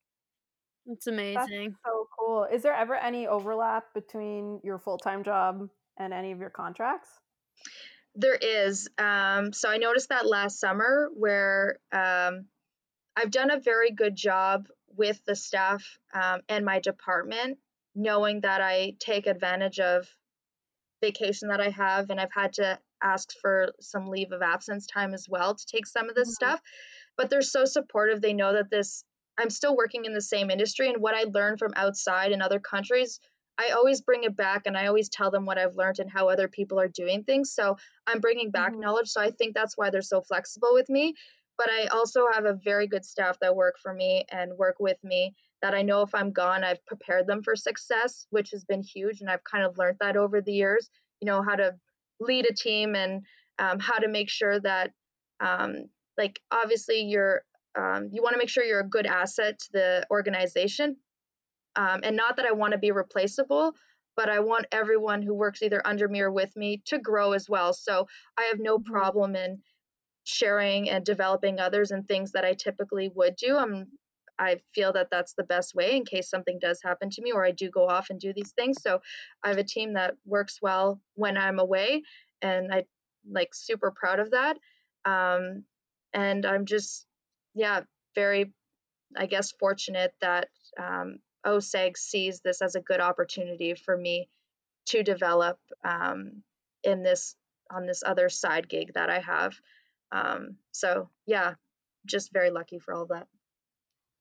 [0.87, 1.35] It's amazing.
[1.35, 2.47] That's so cool.
[2.53, 5.69] Is there ever any overlap between your full time job
[5.99, 7.09] and any of your contracts?
[8.15, 8.89] There is.
[8.99, 12.47] Um, so I noticed that last summer where um,
[13.17, 14.67] I've done a very good job
[14.97, 17.59] with the staff um, and my department,
[17.95, 20.07] knowing that I take advantage of
[21.01, 25.13] vacation that I have, and I've had to ask for some leave of absence time
[25.13, 26.51] as well to take some of this mm-hmm.
[26.51, 26.61] stuff.
[27.17, 28.21] But they're so supportive.
[28.21, 29.05] They know that this
[29.37, 32.61] I'm still working in the same industry and what I learned from outside in other
[32.61, 33.21] countries,
[33.59, 36.29] I always bring it back and I always tell them what I've learned and how
[36.29, 37.53] other people are doing things.
[37.53, 37.77] So
[38.07, 38.81] I'm bringing back mm-hmm.
[38.81, 39.09] knowledge.
[39.09, 41.15] So I think that's why they're so flexible with me.
[41.57, 44.99] But I also have a very good staff that work for me and work with
[45.05, 48.83] me that I know if I'm gone, I've prepared them for success, which has been
[48.83, 49.21] huge.
[49.21, 50.91] And I've kind of learned that over the years,
[51.21, 51.75] you know, how to
[52.19, 53.23] lead a team and
[53.61, 54.91] um, how to make sure that,
[55.39, 55.85] um,
[56.19, 57.43] like, obviously you're
[57.77, 60.97] um, you want to make sure you're a good asset to the organization.
[61.77, 63.75] Um, and not that I want to be replaceable,
[64.17, 67.49] but I want everyone who works either under me or with me to grow as
[67.49, 67.73] well.
[67.73, 68.07] So
[68.39, 68.93] I have no mm-hmm.
[68.93, 69.61] problem in
[70.25, 73.57] sharing and developing others and things that I typically would do.
[73.57, 73.87] I'm
[74.37, 77.45] I feel that that's the best way in case something does happen to me or
[77.45, 78.83] I do go off and do these things.
[78.83, 79.01] So
[79.45, 82.03] I have a team that works well when I'm away
[82.43, 82.85] and I
[83.31, 84.59] like super proud of that.
[85.05, 85.63] Um,
[86.13, 87.07] and I'm just
[87.55, 87.83] yeah,
[88.15, 88.53] very,
[89.17, 90.49] I guess, fortunate that
[90.79, 94.29] um, OSEG sees this as a good opportunity for me
[94.87, 96.43] to develop um,
[96.83, 97.37] in this
[97.71, 99.55] on this other side gig that I have.
[100.13, 101.55] Um, so yeah,
[102.07, 103.27] just very lucky for all that.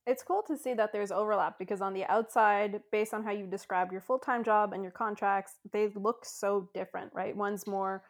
[0.06, 3.48] It's cool to see that there's overlap because on the outside, based on how you
[3.48, 7.36] describe your full time job and your contracts, they look so different, right?
[7.36, 8.04] One's more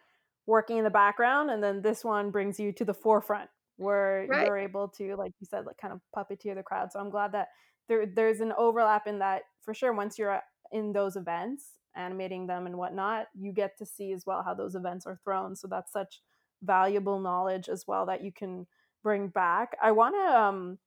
[0.47, 4.45] working in the background, and then this one brings you to the forefront where right.
[4.45, 6.91] you're able to, like you said, like kind of puppeteer the crowd.
[6.91, 7.49] So I'm glad that
[7.87, 9.93] there there's an overlap in that for sure.
[9.93, 14.43] Once you're in those events, animating them and whatnot, you get to see as well
[14.43, 15.55] how those events are thrown.
[15.55, 16.21] So that's such
[16.63, 18.65] valuable knowledge as well that you can
[19.03, 19.75] bring back.
[19.81, 20.77] I want to um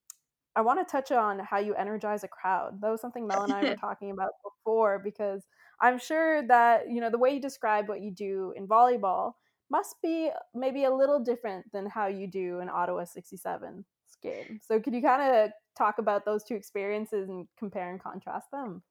[0.56, 2.80] I want to touch on how you energize a crowd.
[2.80, 5.46] That was something Mel and I were talking about before because
[5.80, 9.32] I'm sure that you know the way you describe what you do in volleyball
[9.70, 13.84] must be maybe a little different than how you do in Ottawa 67
[14.26, 14.60] game.
[14.66, 18.82] So could you kind of talk about those two experiences and compare and contrast them?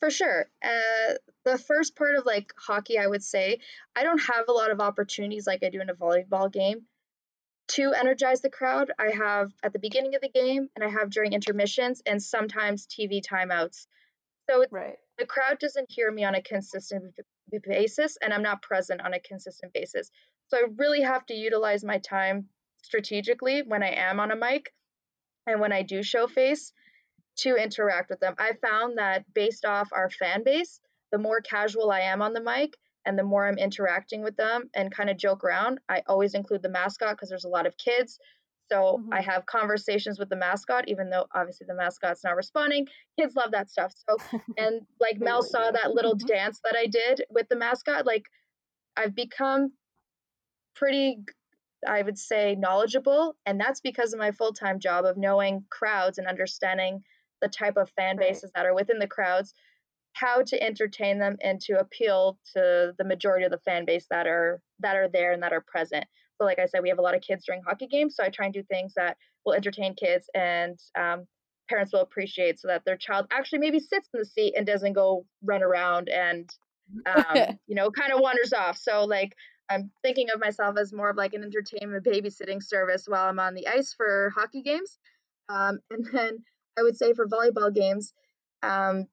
[0.00, 0.46] For sure.
[0.64, 1.14] Uh,
[1.44, 3.60] the first part of like hockey, I would say,
[3.94, 6.86] I don't have a lot of opportunities like I do in a volleyball game
[7.68, 8.90] to energize the crowd.
[8.98, 12.86] I have at the beginning of the game and I have during intermissions and sometimes
[12.86, 13.86] TV timeouts.
[14.50, 14.96] So right.
[15.18, 17.14] the crowd doesn't hear me on a consistent
[17.62, 20.10] basis and I'm not present on a consistent basis.
[20.48, 22.48] So I really have to utilize my time
[22.82, 24.72] strategically when I am on a mic
[25.46, 26.72] and when I do show face
[27.38, 28.34] to interact with them.
[28.38, 30.80] I found that based off our fan base,
[31.10, 34.70] the more casual I am on the mic and the more I'm interacting with them
[34.74, 37.76] and kind of joke around, I always include the mascot because there's a lot of
[37.76, 38.18] kids.
[38.70, 39.12] So mm-hmm.
[39.12, 42.86] I have conversations with the mascot, even though obviously the mascot's not responding.
[43.18, 43.92] Kids love that stuff.
[44.08, 44.16] So,
[44.56, 46.26] and like Mel saw that little mm-hmm.
[46.26, 48.06] dance that I did with the mascot.
[48.06, 48.24] Like,
[48.96, 49.72] I've become
[50.74, 51.18] pretty,
[51.86, 53.36] I would say, knowledgeable.
[53.46, 57.02] And that's because of my full time job of knowing crowds and understanding
[57.40, 58.52] the type of fan bases right.
[58.54, 59.54] that are within the crowds,
[60.12, 64.26] how to entertain them and to appeal to the majority of the fan base that
[64.26, 66.04] are that are there and that are present.
[66.36, 68.16] So, like I said, we have a lot of kids during hockey games.
[68.16, 71.26] So I try and do things that will entertain kids and um,
[71.68, 74.92] parents will appreciate so that their child actually maybe sits in the seat and doesn't
[74.92, 76.50] go run around and,
[77.06, 78.76] um, you know, kind of wanders off.
[78.76, 79.34] So, like,
[79.70, 83.54] I'm thinking of myself as more of like an entertainment babysitting service while I'm on
[83.54, 84.98] the ice for hockey games.
[85.48, 86.38] Um, and then
[86.78, 88.12] I would say for volleyball games,
[88.62, 89.06] um,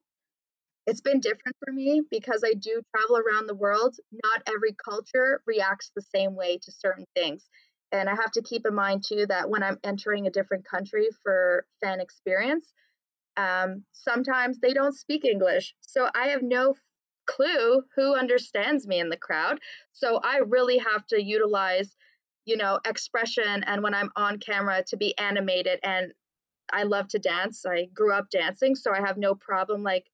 [0.88, 3.96] it's been different for me because I do travel around the world.
[4.12, 7.48] Not every culture reacts the same way to certain things.
[7.92, 11.08] And I have to keep in mind too that when I'm entering a different country
[11.24, 12.72] for fan experience,
[13.38, 15.74] um, sometimes they don't speak English.
[15.82, 16.76] So I have no
[17.36, 19.60] clue who understands me in the crowd.
[19.92, 21.96] So I really have to utilize,
[22.46, 25.80] you know, expression and when I'm on camera to be animated.
[25.84, 26.14] And
[26.72, 27.66] I love to dance.
[27.66, 30.06] I grew up dancing, so I have no problem like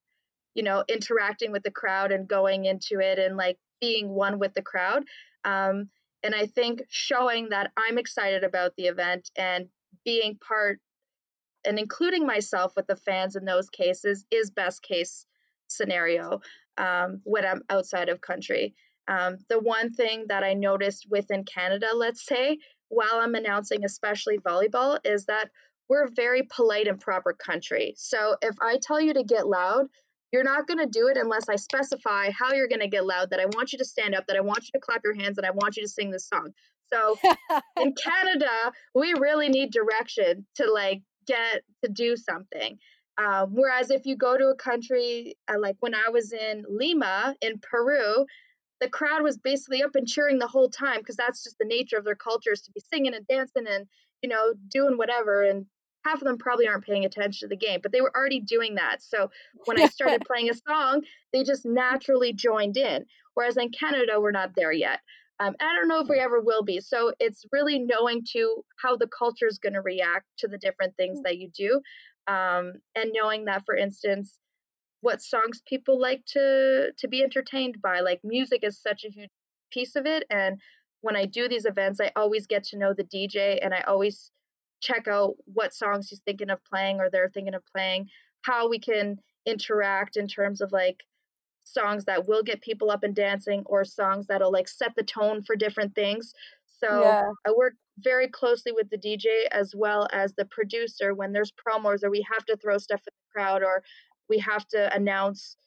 [0.55, 4.53] you know interacting with the crowd and going into it and like being one with
[4.53, 5.03] the crowd
[5.43, 5.89] um,
[6.23, 9.67] and i think showing that i'm excited about the event and
[10.03, 10.79] being part
[11.63, 15.25] and including myself with the fans in those cases is best case
[15.67, 16.41] scenario
[16.77, 18.73] um, when i'm outside of country
[19.07, 22.57] um, the one thing that i noticed within canada let's say
[22.89, 25.49] while i'm announcing especially volleyball is that
[25.89, 27.93] we're a very polite and proper country.
[27.97, 29.87] So if I tell you to get loud,
[30.31, 33.29] you're not going to do it unless I specify how you're going to get loud,
[33.29, 35.37] that I want you to stand up, that I want you to clap your hands,
[35.37, 36.51] and I want you to sing this song.
[36.91, 37.17] So
[37.79, 42.77] in Canada, we really need direction to like get to do something.
[43.17, 47.35] Um, whereas if you go to a country uh, like when I was in Lima
[47.41, 48.25] in Peru,
[48.81, 51.97] the crowd was basically up and cheering the whole time because that's just the nature
[51.97, 53.87] of their cultures to be singing and dancing and
[54.21, 55.65] you know doing whatever and
[56.05, 58.75] half of them probably aren't paying attention to the game, but they were already doing
[58.75, 59.01] that.
[59.01, 59.29] So
[59.65, 61.03] when I started playing a song,
[61.33, 63.05] they just naturally joined in.
[63.33, 64.99] Whereas in Canada, we're not there yet.
[65.39, 66.79] Um, I don't know if we ever will be.
[66.79, 70.95] So it's really knowing to how the culture is going to react to the different
[70.95, 71.81] things that you do,
[72.27, 74.37] um, and knowing that, for instance,
[75.01, 77.99] what songs people like to to be entertained by.
[77.99, 79.29] Like music is such a huge
[79.71, 80.59] piece of it, and
[81.01, 84.31] when I do these events, I always get to know the DJ, and I always
[84.81, 88.07] check out what songs he's thinking of playing or they're thinking of playing,
[88.41, 91.03] how we can interact in terms of like
[91.63, 95.41] songs that will get people up and dancing or songs that'll like set the tone
[95.43, 96.33] for different things.
[96.79, 97.23] So yeah.
[97.45, 102.03] I work very closely with the DJ as well as the producer when there's promos
[102.03, 103.83] or we have to throw stuff at the crowd or
[104.29, 105.57] we have to announce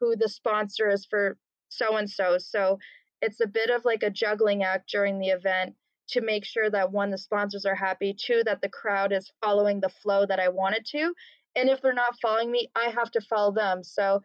[0.00, 1.36] who the sponsor is for
[1.68, 2.38] so and so.
[2.38, 2.78] So
[3.20, 5.74] it's a bit of like a juggling act during the event
[6.08, 9.80] to make sure that one, the sponsors are happy, two, that the crowd is following
[9.80, 11.14] the flow that I want it to.
[11.56, 13.82] And if they're not following me, I have to follow them.
[13.82, 14.22] So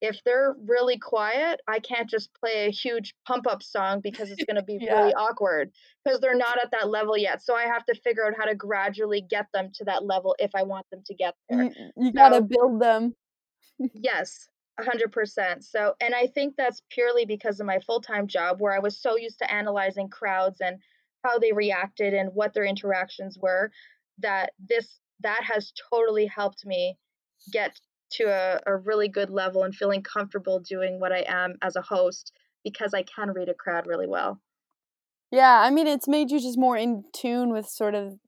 [0.00, 4.44] if they're really quiet, I can't just play a huge pump up song because it's
[4.44, 4.94] going to be yeah.
[4.94, 5.70] really awkward
[6.04, 7.42] because they're not at that level yet.
[7.42, 10.50] So I have to figure out how to gradually get them to that level if
[10.54, 11.64] I want them to get there.
[11.64, 13.14] You, you so, got to build them.
[13.94, 14.48] yes,
[14.80, 15.64] 100%.
[15.64, 19.00] So, and I think that's purely because of my full time job where I was
[19.00, 20.78] so used to analyzing crowds and
[21.24, 23.72] how they reacted and what their interactions were
[24.18, 26.96] that this that has totally helped me
[27.52, 27.76] get
[28.12, 31.82] to a, a really good level and feeling comfortable doing what I am as a
[31.82, 32.32] host
[32.64, 34.40] because I can read a crowd really well.
[35.30, 38.18] Yeah, I mean it's made you just more in tune with sort of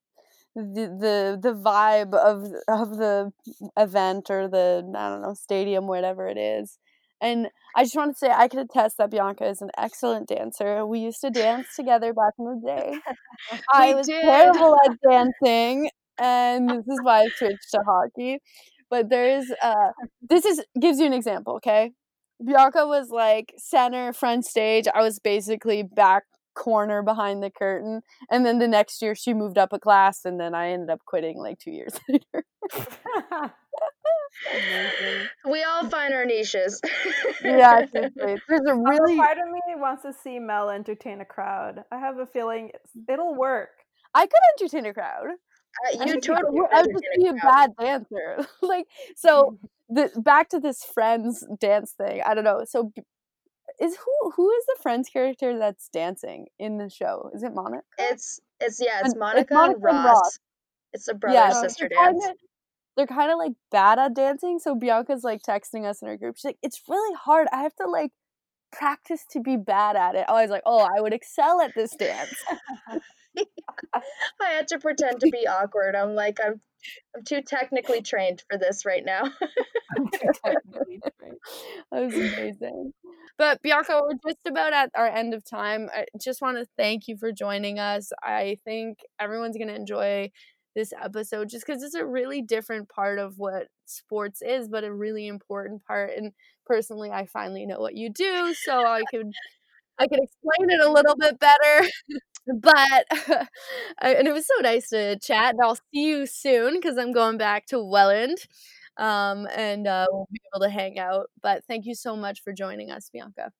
[0.55, 3.33] the the the vibe of of the
[3.77, 6.79] event or the I don't know stadium whatever it is.
[7.23, 10.87] And I just want to say I can attest that Bianca is an excellent dancer.
[10.87, 12.95] We used to dance together back in the day.
[13.73, 14.23] I was did.
[14.23, 18.39] terrible at dancing, and this is why I switched to hockey.
[18.91, 21.93] But there is uh this is gives you an example, okay?
[22.45, 24.87] Bianca was like center front stage.
[24.93, 26.25] I was basically back
[26.55, 28.03] corner behind the curtain.
[28.31, 31.01] And then the next year she moved up a class and then I ended up
[31.07, 32.45] quitting like 2 years later.
[35.45, 36.81] we all find our niches.
[37.45, 38.13] yeah, there's
[38.67, 41.85] a really part of me wants to see Mel entertain a crowd.
[41.91, 42.71] I have a feeling
[43.09, 43.71] it'll work.
[44.15, 45.29] I could entertain a crowd.
[45.85, 46.61] Uh, you totally.
[46.73, 48.47] I would just be a bad dancer.
[48.63, 49.59] like so.
[49.93, 52.23] The back to this friends dance thing.
[52.25, 52.61] I don't know.
[52.65, 52.93] So
[53.81, 57.29] is who who is the friends character that's dancing in the show?
[57.35, 57.83] Is it Monica?
[57.99, 59.01] It's it's yeah.
[59.05, 60.05] It's Monica, it's Monica and Ross.
[60.05, 60.39] Ross.
[60.93, 62.25] It's a brother yeah, sister dance.
[62.25, 62.35] Kinda,
[62.97, 64.59] they're kind of like bad at dancing.
[64.59, 66.37] So Bianca's like texting us in her group.
[66.37, 67.49] She's like, it's really hard.
[67.53, 68.13] I have to like
[68.73, 70.27] practice to be bad at it.
[70.29, 72.35] I was like, oh, I would excel at this dance.
[74.43, 75.95] I had to pretend to be awkward.
[75.97, 76.61] I'm like, I'm
[77.17, 79.25] I'm too technically trained for this right now.
[79.95, 80.61] that
[81.93, 82.93] was amazing.
[83.39, 85.89] But Bianca, we're just about at our end of time.
[85.95, 88.13] I just want to thank you for joining us.
[88.23, 90.31] I think everyone's going to enjoy
[90.77, 94.93] this episode just because it's a really different part of what sports is, but a
[94.93, 96.11] really important part.
[96.17, 96.33] And
[96.67, 99.33] personally, I finally know what you do, so I could
[99.99, 101.89] I could explain it a little bit better.
[102.47, 103.07] but
[104.01, 105.55] and it was so nice to chat.
[105.55, 108.39] And I'll see you soon because I'm going back to Welland.
[108.97, 111.31] Um, and uh, we'll be able to hang out.
[111.43, 113.53] But thank you so much for joining us, Bianca.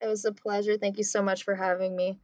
[0.00, 0.76] It was a pleasure.
[0.76, 2.18] Thank you so much for having me.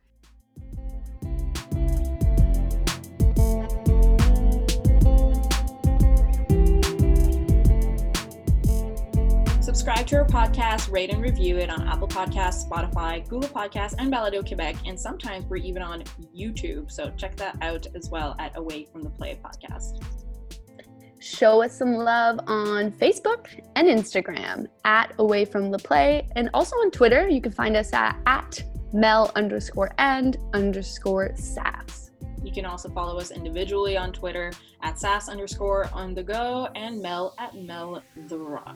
[9.71, 14.13] Subscribe to our podcast, rate and review it on Apple Podcasts, Spotify, Google Podcasts, and
[14.13, 14.75] Balado Quebec.
[14.85, 16.03] And sometimes we're even on
[16.37, 16.91] YouTube.
[16.91, 20.03] So check that out as well at Away from the Play podcast.
[21.21, 26.27] Show us some love on Facebook and Instagram at Away from the Play.
[26.35, 32.11] And also on Twitter, you can find us at, at Mel underscore and underscore sass.
[32.43, 34.51] You can also follow us individually on Twitter
[34.83, 38.75] at sass underscore on the go and Mel at Mel the Rock.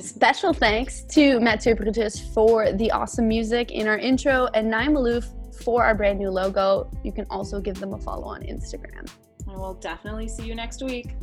[0.00, 5.26] Special thanks to Mathieu Brutus for the awesome music in our intro and Naim Malouf
[5.64, 6.88] for our brand new logo.
[7.02, 9.10] You can also give them a follow on Instagram.
[9.48, 11.16] I will definitely see you next week.